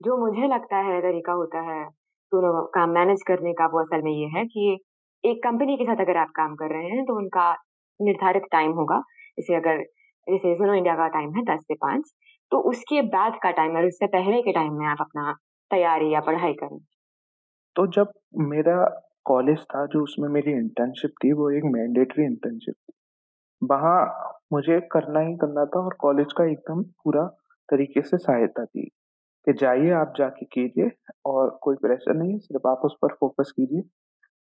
जो 0.01 0.17
मुझे 0.17 0.47
लगता 0.47 0.77
है 0.87 0.99
तरीका 1.01 1.33
होता 1.33 1.61
है 1.61 1.83
दोनों 2.31 2.51
काम 2.73 2.89
मैनेज 2.91 3.23
करने 3.27 3.53
का 3.53 3.65
वो 3.67 3.79
असल 3.79 4.01
में 4.03 4.11
ये 4.11 4.27
है 4.37 4.45
कि 4.47 4.77
एक 5.23 5.43
कंपनी 5.43 5.75
के 5.77 5.85
साथ 5.85 6.01
अगर 6.01 6.17
आप 6.17 6.29
काम 6.35 6.55
कर 6.55 6.73
रहे 6.73 6.89
हैं 6.89 7.05
तो 7.05 7.17
उनका 7.17 7.51
निर्धारित 7.99 8.43
टाइम 8.51 8.71
होगा। 8.73 8.99
जैसे 9.37 9.55
अगर 9.55 9.81
जैसे 10.27 10.53
सुनो 10.55 10.73
इंडिया 10.73 10.95
का 10.95 11.07
टाइम 11.09 11.33
है 11.35 11.43
दस 11.45 11.63
से 11.63 11.75
पाँच 11.75 12.11
तो 12.51 12.59
उसके 12.69 13.01
बाद 13.09 13.39
का 13.43 13.51
टाइम 13.51 13.75
और 13.77 13.85
उससे 13.85 14.07
पहले 14.07 14.41
के 14.41 14.51
टाइम 14.51 14.73
में 14.73 14.85
आप 14.87 14.97
अपना 15.01 15.31
तैयारी 15.71 16.13
या 16.13 16.19
पढ़ाई 16.21 16.53
करें। 16.53 16.77
तो 17.75 17.85
जब 17.87 18.11
मेरा 18.45 18.77
कॉलेज 19.25 19.63
था 19.65 19.85
जो 19.85 20.03
उसमें 20.03 20.29
मेरी 20.29 20.51
इंटर्नशिप 20.51 21.11
थी 21.23 21.31
वो 21.33 21.49
एक 21.51 21.63
मैंडेटरी 21.73 22.25
इंटर्नशिप 22.25 22.75
थी। 22.75 22.93
वहाँ 23.61 23.99
मुझे 24.53 24.79
करना 24.91 25.19
ही 25.21 25.35
करना 25.37 25.65
था 25.67 25.79
और 25.81 25.93
कॉलेज 25.99 26.33
का 26.33 26.45
एकदम 26.45 26.81
पूरा 27.03 27.25
तरीके 27.69 28.01
से 28.03 28.17
सहायता 28.17 28.65
थी 28.65 28.85
कि 29.47 29.53
जाइए 29.55 29.91
आप 29.93 30.13
जाके 30.17 30.45
कीजिए 30.47 30.91
और 31.27 31.49
कोई 31.63 31.75
प्रेशर 31.77 32.15
नहीं 32.15 32.33
है, 32.33 32.39
सिर्फ़ 32.39 32.67
आप 32.67 32.81
उस 32.85 32.95
पर 33.01 33.13
फोकस 33.15 33.51
कीजिए। 33.51 33.81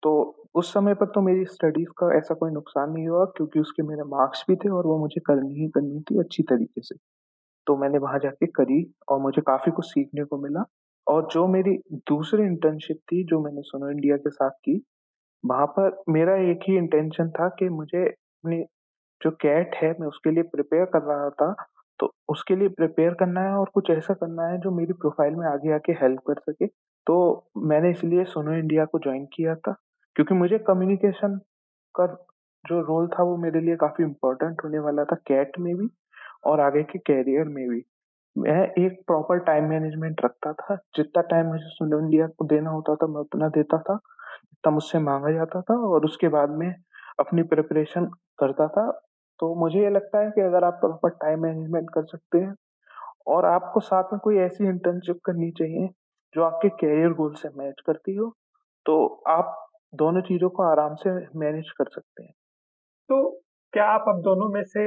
तो 0.03 0.12
उस 0.55 0.74
समय 0.74 0.93
पर 0.95 1.05
तो 1.07 1.22
मेरी 1.22 1.45
स्टडीज़ 1.48 1.89
का 1.98 2.15
ऐसा 2.17 2.36
कोई 2.36 2.51
नुकसान 2.51 2.91
नहीं 2.91 3.07
हुआ 3.07 3.25
क्योंकि 3.38 3.60
उसके 3.60 3.84
मेरे 3.84 4.03
मार्क्स 4.10 4.45
भी 4.50 4.55
थे 4.57 4.69
और 4.72 4.88
वो 4.88 4.98
मुझे 5.00 5.22
करनी 5.27 5.53
ही 5.55 5.69
करनी 5.72 6.01
थी 6.03 6.19
अच्छी 6.19 6.43
तरीके 6.45 6.81
से। 6.81 6.95
तो 7.67 7.75
मैंने 7.77 7.98
वहाँ 8.00 8.19
जाके 8.19 8.48
करी 8.53 8.84
और 9.10 9.19
मुझे 9.22 9.41
काफ़ी 9.43 9.72
कुछ 9.72 9.86
सीखने 9.88 10.24
को 10.25 10.38
मिला 10.39 10.63
और 11.07 11.27
जो 11.31 11.48
मेरी 11.50 11.77
दूसरी 12.10 12.43
इंटर्नशिप 12.43 12.98
थी 13.12 13.24
जो 13.25 13.39
मैंने 13.41 13.62
सुनो 13.63 13.89
इंडिया 13.91 14.17
के 14.17 14.29
साथ 14.31 14.51
की, 14.62 14.81
वहाँ 15.43 15.67
पर 15.79 16.03
मेरा 16.10 16.36
एक 16.51 16.60
ही 16.69 16.77
इंटेंशन 16.77 17.29
था 17.31 17.48
कि 17.60 17.69
मुझे 17.72 18.05
अपनी 18.05 18.63
जो 19.22 19.31
कैट 19.31 19.75
है, 19.75 19.91
मैं 20.00 20.07
उसके 20.07 20.31
लिए 20.31 20.43
प्रिपेयर 20.45 20.86
कर 20.86 21.01
रहा 21.03 21.29
था। 21.31 21.53
तो 22.00 22.12
उसके 22.29 22.55
लिए 22.55 22.67
प्रिपेयर 22.69 23.13
करना 23.13 23.41
है 23.41 23.51
और 23.53 23.69
कुछ 23.74 23.89
ऐसा 23.89 24.13
करना 24.13 24.48
है 24.48 24.57
जो 24.62 24.72
मेरी 24.72 24.93
प्रोफ़ाइल 24.93 25.36
में 25.36 25.45
आगे 25.48 25.74
आके 25.74 25.91
हेल्प 26.01 26.22
कर 26.27 26.39
सके। 26.41 26.67
तो 27.07 27.15
मैंने 27.65 27.91
इसलिए 27.91 28.24
सोनो 28.25 28.53
इंडिया 28.53 28.86
को 28.86 29.00
ज्वाइन 29.00 29.25
किया 29.34 29.55
था, 29.55 29.75
क्योंकि 30.15 30.36
मुझे 30.36 30.57
कम्युनिकेशन 30.67 31.38
का 31.95 32.05
जो 32.65 32.79
रोल 32.81 33.07
था 33.07 33.24
वो 33.24 33.36
मेरे 33.38 33.60
लिए 33.62 33.75
काफ़ी 33.75 34.03
इम्पोर्टेंट 34.03 34.63
होने 34.63 34.79
वाला 34.79 35.03
था 35.03 35.15
कैट 35.27 35.60
में 35.60 35.75
भी 35.75 35.88
और 36.45 36.60
आगे 36.62 36.84
के 36.84 37.00
कैरियर 37.00 37.48
में 37.48 37.67
भी। 37.69 37.84
मैं 38.36 38.62
एक 38.77 39.00
प्रॉपर 39.07 39.39
टाइम 39.39 39.69
मैनेजमेंट 39.69 40.22
रखता 40.25 40.53
था। 40.53 40.75
जितना 40.95 41.22
टाइम 41.24 41.45
मुझे 41.48 41.69
सोनो 41.69 42.00
इंडिया 42.00 42.27
को 42.27 42.45
देना 42.45 42.69
होता 42.69 42.95
था, 42.95 43.07
मैं 43.07 43.22
उतना 43.22 43.48
देता 43.50 43.77
था, 43.79 43.95
जितना 43.95 44.72
मुझसे 44.72 45.00
मांगा 45.00 45.31
जाता 45.31 45.62
था 45.62 45.77
और 45.89 46.05
उसके 46.05 46.27
बाद 46.27 46.50
में 46.50 46.74
अपनी 47.19 47.43
प्रिपरेशन 47.45 48.05
करता 48.39 48.67
था। 48.69 48.89
तो 49.39 49.53
मुझे 49.55 49.79
ये 49.79 49.89
लगता 49.89 50.19
है 50.19 50.29
कि 50.31 50.41
अगर 50.41 50.63
आप 50.63 50.74
प्रॉपर 50.81 51.10
टाइम 51.22 51.41
मैनेजमेंट 51.43 51.89
कर 51.93 52.05
सकते 52.05 52.38
हैं 52.38 52.53
और 53.27 53.45
आपको 53.45 53.79
साथ 53.81 54.13
में 54.13 54.19
कोई 54.24 54.38
ऐसी 54.39 54.67
इंटर्नशिप 54.67 55.19
करनी 55.25 55.51
चाहिए 55.51 55.88
जो 56.36 56.43
आपके 56.43 56.69
कैरियर 56.77 57.13
गोल 57.13 57.34
से 57.36 57.50
मैच 57.57 57.81
करती 57.88 58.15
हो 58.15 58.29
तो 58.86 58.95
आप 59.29 59.55
दोनों 59.93 60.22
चीज़ों 60.22 60.50
को 60.50 60.63
आराम 60.63 60.95
से 60.95 61.12
मैनेज 61.39 61.69
कर 61.77 61.89
सकते 61.91 62.24
हैं। 62.24 62.31
तो 63.10 63.29
क्या 63.74 63.86
आप 63.88 64.05
अब 64.10 64.22
दोनों 64.22 64.48
में 64.50 64.63
से 64.65 64.84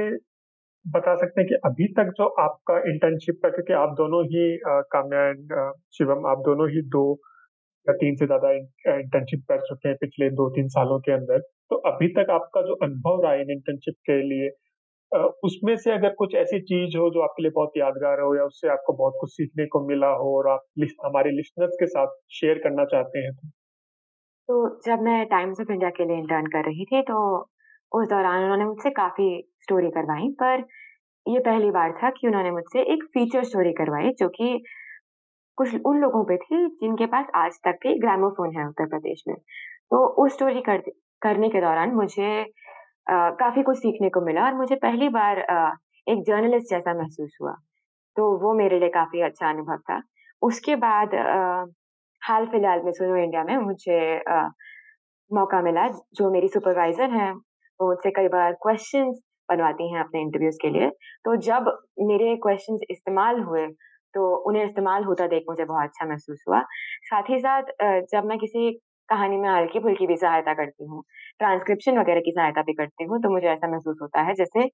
बता 0.85 1.15
सकते 1.15 1.41
हैं 1.41 1.47
कि 1.49 1.55
अभी 1.65 1.87
तक 1.93 2.11
जो 2.17 2.27
आपका 2.41 2.77
इंटर्नशिप 2.91 3.39
का, 3.43 3.49
क्योंकि 3.49 3.73
आप 3.73 3.89
दोनों 3.97 4.23
ही 4.25 4.43
काम्या 4.65 5.21
एंड 5.21 5.53
शिवम, 5.93 6.25
आप 6.27 6.43
दोनों 6.45 6.69
ही 6.69 6.81
दो 6.89 7.03
या 7.87 7.93
तीन 7.93 8.15
से 8.15 8.25
ज़्यादा 8.25 8.51
इंटर्नशिप 8.51 9.43
कर 9.49 9.61
चुके 9.61 9.89
हैं 9.89 9.97
पिछले 9.97 10.29
दो 10.31 10.49
तीन 10.49 10.67
सालों 10.69 10.99
के 10.99 11.11
अंदर 11.11 11.39
तो 11.71 11.75
अभी 11.89 12.07
तक 12.13 12.29
आपका 12.31 12.61
जो 12.61 12.73
अनुभव 12.83 13.21
रहा 13.23 13.31
है 13.33 13.51
इंटर्नशिप 13.51 13.95
के 14.05 14.21
लिए 14.23 14.49
उसमें 15.45 15.75
से 15.77 15.91
अगर 15.91 16.13
कुछ 16.13 16.35
ऐसी 16.35 16.59
चीज़ 16.61 16.97
हो 16.97 17.09
जो 17.09 17.21
आपके 17.21 17.43
लिए 17.43 17.51
बहुत 17.55 17.77
यादगार 17.77 18.19
हो 18.21 18.35
या 18.35 18.43
उससे 18.43 18.69
आपको 18.69 18.93
बहुत 18.93 19.13
कुछ 19.21 19.31
सीखने 19.31 19.65
को 19.67 19.85
मिला 19.87 20.09
हो 20.15 20.35
और 20.37 20.49
आप 20.49 20.65
हमारे 21.05 21.31
लिस्टनर्स 21.31 21.77
के 21.79 21.87
साथ 21.87 22.15
शेयर 22.31 22.57
करना 22.57 22.85
चाहते 22.85 23.19
हैं 23.19 23.33
तो? 23.33 23.49
तो 24.49 24.79
जब 24.85 25.01
मैं 25.01 25.25
टाइम्स 25.25 25.59
ऑफ़ 25.61 25.71
इंडिया 25.71 25.89
के 25.89 26.05
लिए 26.05 26.17
इंटर्न 26.17 26.45
कर 26.47 26.65
रही 26.65 26.85
थी 26.85 27.01
तो 27.01 27.17
उस 27.91 28.07
दौरान 28.07 28.43
उन्होंने 28.43 28.65
मुझसे 28.65 28.89
काफ़ी 28.89 29.27
स्टोरी 29.61 29.89
करवाई, 29.89 30.27
पर 30.41 30.63
ये 31.25 31.39
पहली 31.39 31.71
बार 31.71 31.91
था 31.93 32.09
कि 32.09 32.27
उन्होंने 32.27 32.51
मुझसे 32.51 32.81
एक 32.93 33.03
फीचर 33.13 33.43
स्टोरी 33.43 33.73
करवाई, 33.73 34.09
जो 34.11 34.27
कि 34.29 34.63
कुछ 35.59 35.75
उन 35.85 35.97
लोगों 35.99 36.23
पे 36.23 36.37
थी 36.37 36.67
जिनके 36.81 37.05
पास 37.05 37.25
आज 37.35 37.59
तक 37.63 37.79
के 37.83 37.97
ग्रामोफोन 37.99 38.55
है 38.57 38.67
उत्तर 38.67 38.85
प्रदेश 38.85 39.23
में। 39.27 39.35
तो 39.91 40.05
उस 40.25 40.33
स्टोरी 40.33 40.61
कर, 40.61 40.77
करने 41.21 41.49
के 41.49 41.61
दौरान 41.61 41.91
मुझे 41.91 42.41
आ, 43.11 43.29
काफ़ी 43.29 43.63
कुछ 43.63 43.77
सीखने 43.77 44.09
को 44.09 44.21
मिला 44.21 44.45
और 44.45 44.53
मुझे 44.53 44.75
पहली 44.75 45.09
बार 45.09 45.39
आ, 45.41 45.71
एक 46.07 46.23
जर्नलिस्ट 46.27 46.69
जैसा 46.69 46.93
महसूस 46.93 47.37
हुआ। 47.41 47.51
तो 48.17 48.37
वो 48.37 48.53
मेरे 48.53 48.79
लिए 48.79 48.89
काफ़ी 48.89 49.21
अच्छा 49.21 49.49
अनुभव 49.49 49.77
था। 49.77 50.01
उसके 50.41 50.75
बाद 50.75 51.15
आ, 51.15 51.65
हाल 52.21 52.45
फ़िलहाल 52.45 52.81
में 52.83 52.91
सुनो 52.91 53.15
इंडिया 53.15 53.43
में 53.43 53.57
मुझे 53.57 53.99
आ, 54.29 54.47
मौका 55.31 55.61
मिला 55.61 55.87
जो 55.87 56.31
मेरी 56.31 56.47
सुपरवाइजर 56.47 57.09
हैं 57.09 57.31
वो 57.79 57.87
मुझसे 57.87 58.11
कई 58.11 58.27
बार 58.27 58.53
क्वेश्चंस 58.53 59.19
बनवाती 59.49 59.91
हैं 59.93 59.99
अपने 59.99 60.21
इंटरव्यूज़ 60.21 60.57
के 60.61 60.69
लिए। 60.69 60.89
तो 61.25 61.35
जब 61.35 61.71
मेरे 61.99 62.35
क्वेश्चंस 62.35 62.81
इस्तेमाल 62.89 63.39
हुए 63.39 63.67
तो 64.13 64.35
उन्हें 64.49 64.63
इस्तेमाल 64.65 65.03
होता 65.03 65.27
देख 65.27 65.43
मुझे 65.49 65.65
बहुत 65.65 65.83
अच्छा 65.83 66.05
महसूस 66.05 66.43
हुआ। 66.47 66.61
साथ 67.03 67.29
ही 67.29 67.39
साथ 67.39 67.71
जब 68.11 68.25
मैं 68.25 68.37
किसी 68.39 68.71
कहानी 69.09 69.37
में 69.37 69.49
हल्की 69.49 69.79
फुल्की 69.79 70.07
भी 70.07 70.15
सहायता 70.17 70.53
करती 70.53 70.85
हूँ 70.85 71.03
ट्रांसक्रिप्शन 71.39 71.97
वगैरह 71.99 72.21
की 72.21 72.31
सहायता 72.31 72.61
भी 72.61 72.73
करती 72.73 73.03
हूँ 73.03 73.21
तो 73.21 73.29
मुझे 73.29 73.47
ऐसा 73.47 73.67
महसूस 73.67 73.97
होता 74.01 74.21
है 74.21 74.33
जैसे 74.35 74.65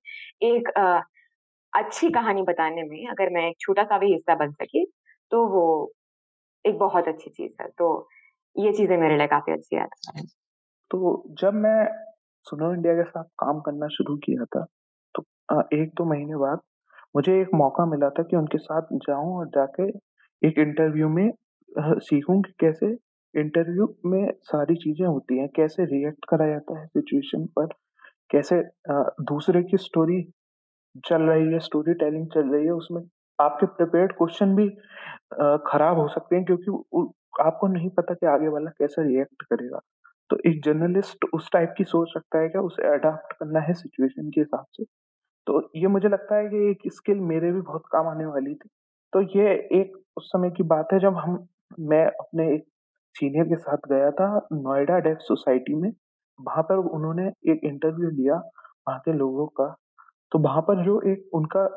एक 0.45 0.69
अच्छी 1.73 2.09
कहानी 2.09 2.41
बताने 2.41 2.83
में 2.83 3.07
अगर 3.07 3.29
मैं 3.29 3.47
एक 3.49 3.55
छोटा 3.59 3.83
सा 3.83 3.97
भी 3.97 4.11
हिस्सा 4.13 4.35
बन 4.35 4.51
सकी 4.53 4.85
तो 5.31 5.45
वो 5.47 5.63
एक 6.65 6.77
बहुत 6.79 7.07
अच्छी 7.07 7.29
चीज़ 7.29 7.51
है। 7.61 7.67
तो 7.77 7.87
ये 8.55 8.71
चीज़ें 8.73 8.97
मेरे 8.97 9.17
लिए 9.17 9.27
काफ़ी 9.27 9.53
अच्छी 9.53 9.75
है। 9.75 9.85
तो 10.91 11.23
जब 11.39 11.53
मैं 11.55 11.77
सुनो 12.45 12.73
इंडिया 12.73 12.93
के 12.93 13.03
साथ 13.03 13.23
काम 13.39 13.59
करना 13.59 13.87
शुरू 13.87 14.15
किया 14.17 14.45
था 14.45 14.65
तो 15.15 15.23
एक 15.73 15.89
दो 15.89 16.05
महीने 16.05 16.35
बाद 16.37 16.59
मुझे 17.15 17.39
एक 17.41 17.50
मौका 17.55 17.86
मिला 17.86 18.10
था 18.10 18.24
कि 18.24 18.36
उनके 18.38 18.57
साथ 18.57 18.88
जाऊँ 19.07 19.36
और 19.39 19.48
जाके 19.55 19.88
एक 20.41 20.60
इंटरव्यू 20.60 21.10
में 21.10 21.29
सीखूं 22.07 22.41
कि 22.41 22.53
कैसे 22.60 22.88
इंटरव्यू 23.34 23.88
में 24.05 24.31
सारी 24.43 24.75
चीज़ें 24.75 25.05
होती 25.07 25.38
हैं, 25.39 25.48
कैसे 25.55 25.86
रिएक्ट 25.86 26.25
करा 26.29 26.48
जाता 26.48 26.79
है 26.79 26.86
सिचुएशन 26.88 27.45
पर, 27.60 27.67
कैसे 28.31 28.62
दूसरे 29.31 29.63
की 29.63 29.77
स्टोरी 29.77 30.22
चल 31.07 31.22
रही 31.24 31.51
है 31.53 31.60
स्टोरी 31.62 31.93
टेलिंग 31.95 32.27
चल 32.34 32.50
रही 32.53 32.65
है, 32.65 32.72
उसमें 32.74 33.01
आपके 33.39 33.65
प्रिपेयर्ड 33.77 34.13
क्वेश्चन 34.17 34.55
भी 34.55 34.69
खराब 35.72 36.00
हो 36.00 36.07
सकते 36.10 36.36
हैं 36.36 36.45
क्योंकि 36.45 36.72
आपको 37.43 37.67
नहीं 37.67 37.89
पता 37.98 38.13
कि 38.13 38.25
आगे 38.27 38.48
वाला 38.50 38.72
कैसे 38.79 39.03
रिएक्ट 39.07 39.43
करेगा। 39.51 39.79
तो 40.29 40.38
एक 40.50 40.62
जर्नलिस्ट 40.65 41.25
उस 41.34 41.50
टाइप 41.53 41.74
की 41.77 41.84
सोच 41.86 42.10
सकता 42.13 42.41
है 42.41 42.50
क्या? 42.50 42.62
उसे 42.62 42.88
अडाप्ट 42.93 43.34
करना 43.39 43.60
है 43.62 43.74
सिचुएशन 43.75 44.29
के 44.31 44.41
हिसाब 44.41 44.65
से। 44.74 44.84
तो 45.47 45.61
ये 45.75 45.87
मुझे 45.87 46.09
लगता 46.09 46.35
है 46.35 46.47
कि 46.49 46.69
एक 46.71 46.81
स्किल 46.93 47.19
मेरे 47.23 47.51
भी 47.51 47.61
बहुत 47.61 47.83
काम 47.91 48.07
आने 48.07 48.25
वाली 48.25 48.53
थी। 48.55 48.69
तो 49.13 49.21
ये 49.37 49.53
एक 49.81 49.97
उस 50.17 50.27
समय 50.27 50.49
की 50.51 50.63
बात 50.65 50.93
है 50.93 50.99
जब 50.99 51.17
हम, 51.17 51.47
मैं 51.81 52.05
अपने 52.05 52.53
एक 52.55 52.65
सीनियर 53.15 53.45
के 53.45 53.55
साथ 53.55 53.87
गया 53.89 54.09
था 54.11 54.27
नोएडा 54.53 54.97
डेफ 54.99 55.17
सोसाइटी 55.21 55.75
में। 55.75 55.91
वहाँ 56.39 56.63
पर 56.63 56.77
उन्होंने 56.91 57.27
एक 57.51 57.61
इंटरव्यू 57.65 58.09
लिया 58.11 58.35
वहाँ 58.87 58.99
के 58.99 59.13
लोगों 59.13 59.47
का। 59.61 59.67
तो 60.31 60.39
वहाँ 60.39 60.61
पर 60.61 60.83
जो 60.85 61.01
एक 61.11 61.29
उनका 61.33 61.67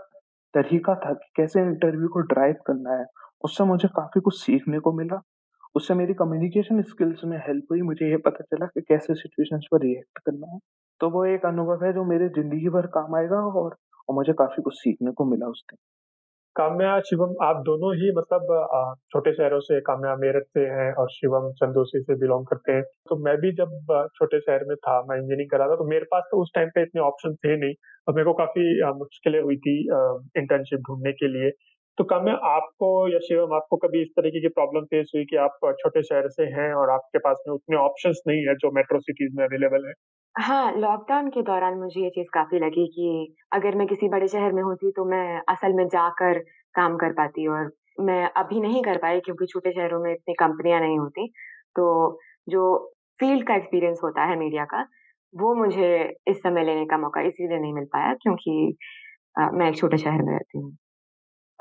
तरीका 0.55 0.95
था 0.97 1.13
कि 1.15 1.31
कैसे 1.37 1.61
इंटरव्यू 1.61 2.09
को 2.09 2.21
ड्राइव 2.29 2.57
करना 2.67 2.99
है, 2.99 3.07
उससे 3.45 3.65
मुझे 3.65 3.89
काफ़ी 3.89 4.21
कुछ 4.21 4.41
सीखने 4.43 4.79
को 4.81 4.93
मिला। 4.93 5.21
उससे 5.75 5.95
मेरी 5.95 6.15
कम्युनिकेशन 6.15 6.83
स्किल्स 6.83 7.25
में 7.25 7.39
हेल्प 7.39 7.67
हुई, 7.73 7.83
मुझे 7.83 8.11
ये 8.11 8.17
पता 8.19 8.45
चला 8.45 8.67
कि 8.67 8.81
कैसे 8.83 9.15
सिचुएशंस 9.15 9.67
पर 9.73 9.83
रिएक्ट 9.83 10.19
करना 10.27 10.53
है। 10.55 10.59
तो 11.01 11.11
वो 11.11 11.25
एक 11.27 11.47
अनुभव 11.47 11.85
है 11.85 11.93
जो 11.93 12.05
मेरे 12.07 12.29
ज़िंदगी 12.31 12.69
भर 12.71 12.87
काम 12.95 13.17
आएगा 13.17 13.41
और 13.59 13.77
और 14.09 14.15
मुझे 14.15 14.33
काफ़ी 14.35 14.63
कुछ 14.63 14.75
सीखने 14.77 15.13
को 15.13 15.25
मिला 15.31 15.47
उस 15.49 15.63
दिन। 15.71 15.79
काम्या, 16.57 16.99
शिवम 17.01 17.35
आप 17.45 17.57
दोनों 17.67 17.95
ही 17.97 18.11
मतलब 18.15 18.47
छोटे 19.13 19.33
शहरों 19.33 19.59
से 19.61 19.81
काम्या 19.81 20.15
मेरठ 20.17 20.45
से 20.49 20.61
हैं 20.69 20.93
और 20.95 21.11
शिवम 21.11 21.51
चंदोसी 21.61 22.01
से 22.03 22.15
बिलोंग 22.21 22.47
करते 22.47 22.73
हैं। 22.73 22.83
तो 23.09 23.17
मैं 23.25 23.37
भी 23.41 23.53
जब 23.57 23.77
छोटे 24.17 24.41
शहर 24.41 24.65
में 24.69 24.77
था, 24.77 25.01
मैं 25.03 25.17
इंजीनियरिंग 25.19 25.51
कर 25.51 25.59
रहा 25.59 25.69
था, 25.69 25.77
तो 25.77 25.85
मेरे 25.91 26.05
पास 26.13 26.25
तो 26.31 26.43
उस 26.43 26.51
टाइम 26.55 26.69
पे 26.75 26.83
इतने 26.83 27.03
ऑप्शन 27.03 27.35
थे 27.37 27.57
नहीं 27.57 27.75
और 28.09 28.15
मेरे 28.15 28.25
को 28.25 28.33
काफ़ी 28.35 28.65
मुश्किलें 28.99 29.41
हुई 29.41 29.57
थी 29.67 29.77
इंटर्नशिप 30.39 30.81
ढूँढने 30.89 31.13
के 31.15 31.29
लिए। 31.29 31.51
तो 31.99 32.05
काम्या 32.05 32.35
आपको 32.49 32.89
या 33.09 33.19
शिवम 33.23 33.53
आपको 33.55 33.77
कभी 33.79 34.01
इस 34.03 34.09
तरीके 34.13 34.41
की 34.41 34.49
प्रॉब्लम 34.51 34.85
फेस 34.87 35.11
हुई 35.15 35.25
कि 35.25 35.37
आप 35.45 35.59
छोटे 35.81 36.03
शहर 36.05 36.29
से 36.31 36.45
हैं 36.53 36.73
और 36.75 36.91
आपके 36.91 37.19
पास 37.21 37.43
में 37.47 37.55
उतने 37.55 37.77
ऑप्शंस 37.79 38.23
नहीं 38.29 38.47
है 38.47 38.55
जो 38.59 38.71
मेट्रो 38.75 39.01
सिटीज़ 39.01 39.37
में 39.37 39.45
अवेलेबल 39.45 39.87
है? 39.89 39.93
हाँ, 40.35 40.73
लॉकडाउन 40.75 41.29
के 41.31 41.43
दौरान 41.43 41.75
मुझे 41.79 42.01
ये 42.03 42.11
चीज़ 42.11 42.27
काफ़ी 42.35 42.59
लगी 42.59 42.87
कि 42.89 43.35
अगर 43.53 43.75
मैं 43.77 43.87
किसी 43.87 44.09
बड़े 44.09 44.29
शहर 44.29 44.53
में 44.53 44.63
होती 44.63 44.91
तो 44.93 45.05
मैं 45.05 45.41
असल 45.49 45.73
में 45.75 45.87
जाकर 45.89 46.39
काम 46.75 46.97
कर 46.97 47.13
पाती 47.13 47.47
और 47.49 47.71
मैं 48.01 48.23
अभी 48.37 48.61
नहीं 48.61 48.83
कर 48.83 48.99
पाई 48.99 49.21
क्योंकि 49.21 49.47
छोटे 49.47 49.73
शहरों 49.73 50.01
में 50.03 50.11
इतनी 50.13 50.35
कंपनियाँ 50.35 50.81
नहीं 50.81 50.99
होती। 50.99 51.27
तो 51.77 51.87
जो 52.49 52.65
फ़ील्ड 53.21 53.47
का 53.49 53.55
एक्सपीरियंस 53.57 54.01
होता 54.05 54.25
है 54.25 54.37
मीडिया 54.39 54.65
का, 54.67 54.83
वो 55.35 55.55
मुझे 55.57 55.89
इस 56.29 56.39
समय 56.39 56.65
लेने 56.65 56.85
का 56.87 56.99
मौका 56.99 57.21
इसीलिए 57.23 57.59
नहीं 57.59 57.73
मिल 57.75 57.85
पाया 57.93 58.15
क्योंकि 58.23 58.77
आ, 59.37 59.51
मैं 59.53 59.69
एक 59.71 59.77
छोटे 59.79 59.99
शहर 59.99 60.23
में 60.23 60.33
रहती 60.33 60.59
हूँ। 60.59 60.77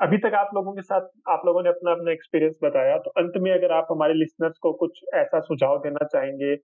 अभी 0.00 0.18
तक 0.18 0.34
आप 0.34 0.50
लोगों 0.54 0.72
के 0.74 0.82
साथ, 0.82 1.06
आप 1.28 1.42
लोगों 1.46 1.62
ने 1.62 1.68
अपना 1.68 1.92
अपना 1.92 2.12
एक्सपीरियंस 2.12 2.58
बताया 2.64 2.96
तो 2.98 3.10
अंत 3.18 3.32
में 3.42 3.50
अगर 3.52 3.72
आप 3.72 3.86
हमारे 3.90 4.14
लिसनर्स 4.14 4.58
को 4.62 4.72
कुछ 4.82 5.00
ऐसा 5.14 5.40
सुझाव 5.40 5.78
देना 5.78 6.04
चाहेंगे 6.06 6.54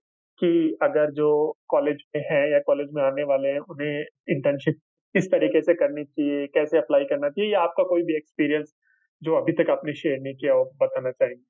कि 0.41 0.51
अगर 0.83 1.11
जो 1.13 1.27
कॉलेज 1.69 2.03
में 2.15 2.21
है 2.31 2.41
या 2.51 2.59
कॉलेज 2.67 2.89
में 2.93 3.01
आने 3.03 3.23
वाले 3.25 3.49
हैं, 3.49 3.59
उन्हें 3.61 4.05
इंटर्नशिप 4.29 4.79
किस 5.15 5.31
तरीके 5.31 5.61
से 5.61 5.73
करनी 5.75 6.03
चाहिए, 6.05 6.45
कैसे 6.49 6.77
अप्लाई 6.77 7.03
करना 7.05 7.29
चाहिए, 7.29 7.51
या 7.53 7.61
आपका 7.61 7.83
कोई 7.89 8.03
भी 8.03 8.15
एक्सपीरियंस 8.17 8.73
जो 9.21 9.35
अभी 9.35 9.53
तक 9.61 9.69
आपने 9.71 9.93
शेयर 9.95 10.19
नहीं 10.21 10.35
किया 10.35 10.55
वो 10.55 10.63
बताना 10.81 11.11
चाहेंगे? 11.11 11.45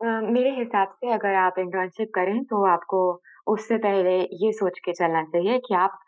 मेरे 0.00 0.50
हिसाब 0.50 0.88
से 0.94 1.12
अगर 1.12 1.34
आप 1.36 1.58
इंटर्नशिप 1.58 2.08
करें 2.14 2.42
तो 2.44 2.64
आपको 2.68 2.98
उससे 3.46 3.76
पहले 3.78 4.16
ये 4.38 4.52
सोच 4.52 4.78
के 4.84 4.92
चलना 4.92 5.22
चाहिए 5.24 5.58
कि 5.58 5.74
आप 5.74 5.98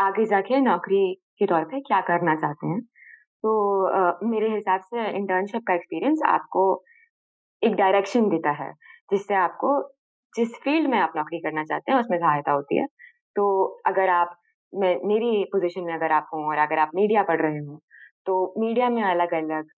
आगे 0.00 0.24
जाके 0.26 0.60
नौकरी 0.60 1.04
के 1.38 1.46
तौर 1.46 1.64
पे 1.64 1.80
क्या 1.80 2.00
करना 2.02 2.34
चाहते 2.36 2.66
हैं। 2.66 2.80
तो 3.44 4.28
मेरे 4.28 4.48
हिसाब 4.50 4.80
से 4.84 5.08
इंटर्नशिप 5.16 5.62
का 5.68 5.74
एक्सपीरियंस 5.74 6.20
आपको 6.28 6.64
एक 7.62 7.74
डायरेक्शन 7.76 8.28
देता 8.30 8.50
है, 8.54 8.72
जिससे 9.10 9.34
आपको, 9.36 9.70
जिस 10.34 10.54
फ़ील्ड 10.64 10.90
में 10.90 10.98
आप 10.98 11.12
नौकरी 11.16 11.40
करना 11.40 11.64
चाहते 11.64 11.92
हैं, 11.92 11.98
उसमें 12.00 12.18
सहायता 12.18 12.52
होती 12.52 12.78
है। 12.78 12.86
तो 13.36 13.46
अगर 13.86 14.08
आप, 14.10 14.36
मैं, 14.72 14.96
मेरी 15.06 15.44
पोजीशन 15.52 15.84
में 15.84 15.94
अगर 15.94 16.12
आप 16.12 16.28
हों 16.34 16.44
और 16.46 16.58
अगर 16.60 16.78
आप 16.80 16.90
मीडिया 16.96 17.22
पढ़ 17.24 17.40
रहे 17.42 17.58
हों 17.60 17.78
तो 18.26 18.34
मीडिया 18.58 18.88
में 18.90 19.02
अलग 19.04 19.34
अलग 19.34 19.68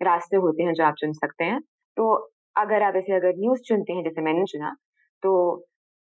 रास्ते 0.00 0.36
होते 0.38 0.62
हैं 0.62 0.72
जो 0.74 0.84
आप 0.84 0.94
चुन 0.98 1.12
सकते 1.14 1.44
हैं। 1.44 1.60
तो 1.96 2.12
अगर 2.56 2.82
आप 2.82 2.96
ऐसे 2.96 3.14
अगर 3.16 3.34
न्यूज़ 3.38 3.60
चुनते 3.68 3.92
हैं, 3.92 4.02
जैसे 4.04 4.22
मैंने 4.22 4.44
चुना 4.46 4.74
तो 5.22 5.32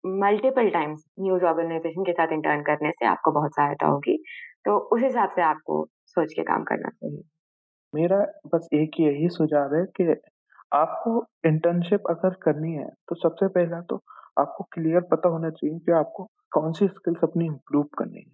मल्टीपल 0.04 0.70
टाइम्स 0.70 1.04
न्यूज़ 1.20 1.44
ऑर्गेनाइजेशन 1.46 2.04
के 2.04 2.12
साथ 2.12 2.32
इंटर्न 2.32 2.62
करने 2.64 2.90
से 2.92 3.06
आपको 3.06 3.32
बहुत 3.32 3.52
सहायता 3.56 3.86
होगी। 3.88 4.16
तो 4.66 4.78
उस 4.96 5.02
हिसाब 5.02 5.30
से 5.36 5.42
आपको 5.44 5.82
सोच 6.16 6.33
के 6.33 6.42
काम 6.45 6.64
करना 6.64 6.88
चाहिए। 6.90 7.23
मेरा 7.92 8.19
बस 8.47 8.69
एक 8.75 9.00
यही 9.00 9.28
सुझाव 9.31 9.75
है 9.75 9.85
कि 9.97 10.14
आपको 10.73 11.25
इंटर्नशिप 11.47 12.04
अगर 12.11 12.35
करनी 12.42 12.73
है 12.75 12.87
तो 13.09 13.14
सबसे 13.14 13.49
पहला 13.50 13.81
तो 13.90 13.97
आपको 14.40 14.64
क्लियर 14.73 15.00
पता 15.11 15.28
होना 15.28 15.50
चाहिए 15.50 15.78
कि 15.78 15.92
आपको 15.92 16.25
कौन 16.52 16.73
सी 16.73 16.87
स्किल्स 16.88 17.25
अपनी 17.25 17.47
इम्प्रूव 17.47 17.85
करनी 17.99 18.19
है। 18.19 18.33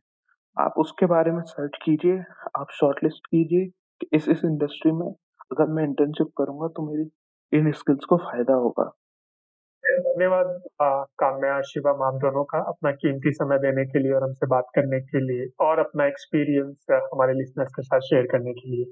आप 0.57 0.75
उसके 0.79 1.07
बारे 1.07 1.33
में 1.33 1.43
सर्च 1.45 1.79
कीजिए, 1.85 2.19
आप 2.59 2.71
शॉर्टलिस्ट 2.73 3.27
कीजिए 3.27 3.67
कि 4.01 4.09
इस 4.17 4.29
इस 4.29 4.45
इंडस्ट्री 4.45 4.93
में 4.93 5.07
अगर 5.07 5.73
मैं 5.73 5.85
इंटर्नशिप 5.85 6.31
करूँगा 6.39 6.69
तो 6.69 6.87
मेरी 6.87 7.09
इन 7.53 7.71
स्किल्स 7.73 8.05
को 8.05 8.17
फ़ायदा 8.19 8.55
होगा। 8.57 8.91
धन्यवाद। 10.00 10.62
काम्या 11.19 11.61
शिवम 11.61 11.88
आप 11.88 12.14
दोनों 12.14 12.45
का 12.45 12.59
अपना 12.59 12.90
कीमती 12.90 13.33
समय 13.33 13.59
देने 13.59 13.85
के 13.85 13.99
लिए 13.99 14.12
और 14.12 14.23
हमसे 14.23 14.47
बात 14.47 14.64
करने 14.75 15.00
के 15.00 15.21
लिए 15.21 15.49
और 15.61 15.78
अपना 15.78 16.07
एक्सपीरियंस 16.07 16.87
हमारे 16.90 17.33
लिसनर्स 17.33 17.71
के 17.71 17.83
साथ 17.83 18.00
शेयर 18.00 18.26
करने 18.26 18.52
के 18.52 18.71
लिए। 18.71 18.85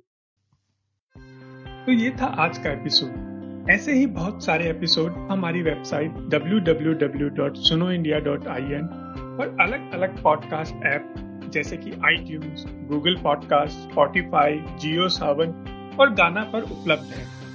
तो 1.86 1.92
ये 1.92 2.10
था 2.10 2.26
आज 2.26 2.58
का 2.58 2.70
एपिसोड 2.70 3.36
ऐसे 3.70 3.92
ही 3.92 4.06
बहुत 4.06 4.44
सारे 4.44 4.70
एपिसोड 4.70 5.12
हमारी 5.12 5.62
वेबसाइट 5.62 6.10
www.sunoindia.in 6.10 9.06
और 9.40 9.56
अलग 9.60 9.94
अलग 9.94 10.22
पॉडकास्ट 10.22 10.74
ऐप 10.86 11.14
जैसे 11.52 11.76
कि 11.76 11.90
आई 11.90 12.38
Google 12.88 13.16
podcast 13.22 13.90
Spotify 13.90 14.64
Jio 14.80 15.08
Saavn 15.08 15.48
और 16.00 16.10
गाना 16.10 16.50
पर 16.52 16.62
उपलब्ध 16.62 17.02
है। 17.02 17.45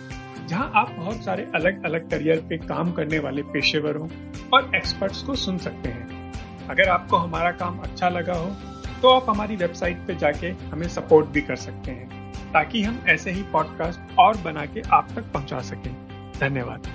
जहाँ 0.51 0.71
आप 0.75 0.89
बहुत 0.91 1.23
सारे 1.23 1.43
अलग 1.55 1.83
अलग 1.85 2.09
करियर 2.09 2.37
पे 2.39 2.57
काम 2.57 2.91
करने 2.91 3.19
वाले 3.19 3.41
पेशेवरों 3.43 4.07
और 4.53 4.75
एक्सपर्ट्स 4.75 5.21
को 5.23 5.35
सुन 5.35 5.57
सकते 5.57 5.89
हैं। 5.89 6.67
अगर 6.69 6.89
आपको 6.89 7.17
हमारा 7.17 7.51
काम 7.51 7.77
अच्छा 7.79 8.09
लगा 8.09 8.33
हो 8.33 8.49
तो 9.01 9.09
आप 9.09 9.29
हमारी 9.29 9.55
वेबसाइट 9.55 10.05
पे 10.07 10.15
जाके 10.15 10.47
हमें 10.71 10.87
सपोर्ट 10.87 11.27
भी 11.27 11.41
कर 11.41 11.55
सकते 11.55 11.91
हैं, 11.91 12.31
ताकि 12.53 12.83
हम 12.83 12.99
ऐसे 13.07 13.31
ही 13.31 13.43
पॉडकास्ट 13.53 14.19
और 14.19 14.37
बना 14.37 14.65
के 14.65 14.81
आप 14.89 15.07
तक 15.15 15.31
पहुँचा 15.33 15.59
सकें। 15.61 15.93
धन्यवाद। 16.39 16.87